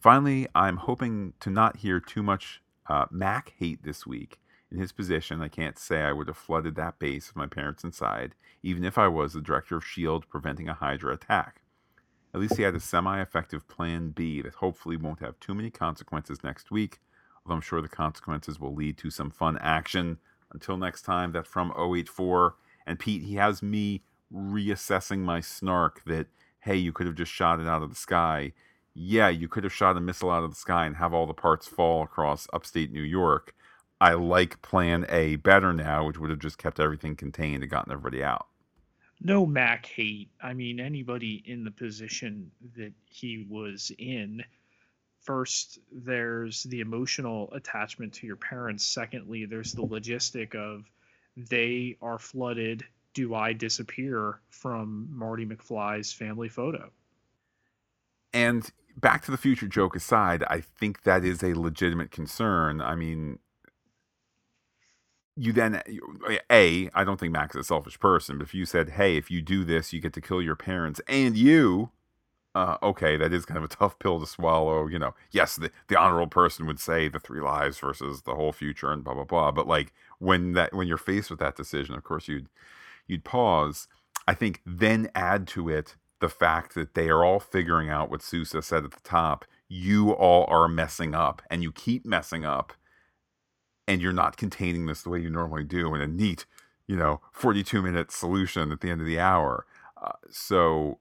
[0.00, 4.38] Finally, I'm hoping to not hear too much uh, Mack hate this week.
[4.70, 7.84] In his position, I can't say I would have flooded that base with my parents
[7.84, 10.26] inside, even if I was the director of S.H.I.E.L.D.
[10.30, 11.60] preventing a Hydra attack.
[12.34, 15.70] At least he had a semi effective plan B that hopefully won't have too many
[15.70, 17.00] consequences next week,
[17.44, 20.18] although I'm sure the consequences will lead to some fun action.
[20.52, 22.54] Until next time, that's from 084.
[22.86, 24.02] And Pete, he has me
[24.34, 26.26] reassessing my snark that,
[26.60, 28.52] hey, you could have just shot it out of the sky.
[28.94, 31.34] Yeah, you could have shot a missile out of the sky and have all the
[31.34, 33.54] parts fall across upstate New York.
[34.00, 37.92] I like plan A better now, which would have just kept everything contained and gotten
[37.92, 38.46] everybody out.
[39.20, 40.30] No Mack hate.
[40.42, 44.42] I mean, anybody in the position that he was in.
[45.20, 48.84] First, there's the emotional attachment to your parents.
[48.84, 50.84] Secondly, there's the logistic of
[51.36, 56.90] they are flooded do I disappear from Marty McFly's family photo?
[58.32, 62.80] And Back to the Future joke aside, I think that is a legitimate concern.
[62.80, 63.38] I mean,
[65.36, 65.82] you then
[66.50, 69.30] a I don't think Max is a selfish person, but if you said, "Hey, if
[69.30, 71.90] you do this, you get to kill your parents and you,"
[72.54, 74.86] uh, okay, that is kind of a tough pill to swallow.
[74.86, 78.52] You know, yes, the the honorable person would say the three lives versus the whole
[78.52, 79.50] future and blah blah blah.
[79.52, 82.48] But like when that when you're faced with that decision, of course you'd
[83.06, 83.88] you'd pause.
[84.26, 88.22] I think then add to it the fact that they are all figuring out what
[88.22, 89.44] Sousa said at the top.
[89.68, 92.72] You all are messing up, and you keep messing up,
[93.88, 96.46] and you're not containing this the way you normally do in a neat,
[96.86, 99.66] you know, 42 minute solution at the end of the hour.
[100.00, 100.98] Uh, so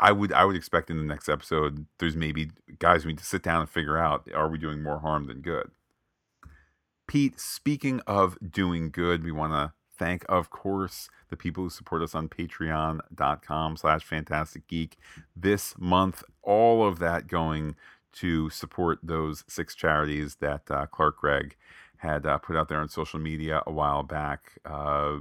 [0.00, 3.24] I would I would expect in the next episode there's maybe guys we need to
[3.24, 5.70] sit down and figure out are we doing more harm than good.
[7.06, 12.02] Pete, speaking of doing good, we want to thank, of course, the people who support
[12.02, 14.96] us on patreon.com slash Phantastic Geek.
[15.36, 17.74] This month, all of that going
[18.14, 21.56] to support those six charities that uh, Clark Gregg
[21.98, 24.58] had uh, put out there on social media a while back.
[24.64, 25.18] Uh,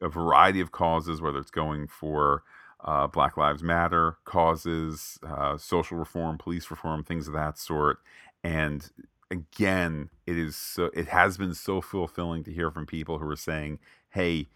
[0.00, 2.42] a variety of causes, whether it's going for
[2.84, 7.98] uh, Black Lives Matter causes, uh, social reform, police reform, things of that sort.
[8.44, 8.90] And
[9.30, 13.36] again, it is so, it has been so fulfilling to hear from people who are
[13.36, 13.78] saying,
[14.16, 14.48] hey,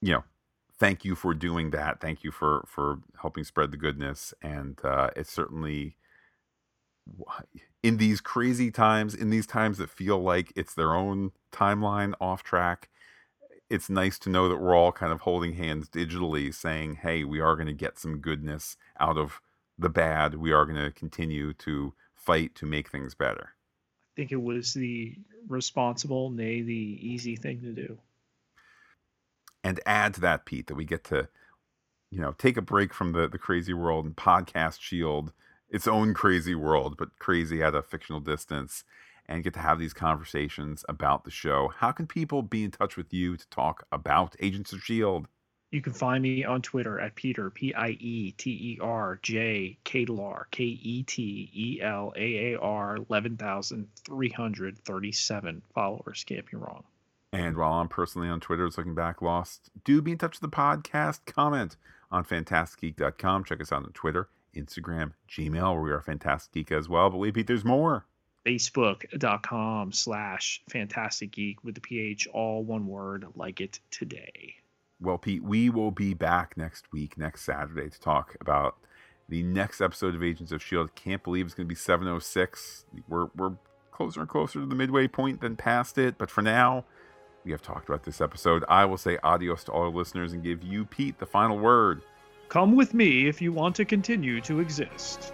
[0.00, 0.24] you know,
[0.78, 2.00] thank you for doing that.
[2.00, 4.32] Thank you for for helping spread the goodness.
[4.40, 5.96] And uh, it's certainly
[7.82, 12.42] in these crazy times, in these times that feel like it's their own timeline off
[12.42, 12.88] track.
[13.68, 17.40] It's nice to know that we're all kind of holding hands digitally, saying, "Hey, we
[17.40, 19.40] are going to get some goodness out of
[19.76, 20.36] the bad.
[20.36, 23.54] We are going to continue to fight to make things better."
[24.14, 25.16] I think it was the
[25.48, 27.98] responsible, nay, the easy thing to do
[29.64, 31.28] and add to that, Pete, that we get to,
[32.10, 35.32] you know, take a break from the the crazy world and podcast Shield
[35.70, 38.84] its own crazy world, but crazy at a fictional distance,
[39.26, 41.70] and get to have these conversations about the show.
[41.76, 45.28] How can people be in touch with you to talk about Agents of Shield?
[45.70, 49.76] You can find me on Twitter at Pieter P I E T E R J
[49.84, 55.60] Ketelaar K E T E L A A R eleven thousand three hundred thirty seven
[55.74, 56.24] followers.
[56.24, 56.84] Can't be wrong.
[57.32, 60.50] And while I'm personally on Twitter, it's looking back lost, do be in touch with
[60.50, 61.20] the podcast.
[61.26, 61.76] Comment
[62.10, 63.44] on PhantasticGeek.com.
[63.44, 67.10] Check us out on Twitter, Instagram, Gmail, where we are Phantastic Geek as well.
[67.10, 68.06] But wait, Pete, there's more.
[68.46, 74.54] Facebook.com slash Phantastic Geek with the PH, all one word, like it today.
[75.00, 78.76] Well, Pete, we will be back next week, next Saturday, to talk about
[79.28, 80.92] the next episode of Agents of S.H.I.E.L.D.
[80.94, 82.86] Can't believe it's going to be 706.
[83.06, 83.52] We're, we're
[83.92, 86.16] closer and closer to the midway point than past it.
[86.16, 86.84] But for now,
[87.48, 88.62] we have talked about this episode.
[88.68, 92.02] I will say adios to all our listeners and give you, Pete, the final word.
[92.50, 95.32] Come with me if you want to continue to exist.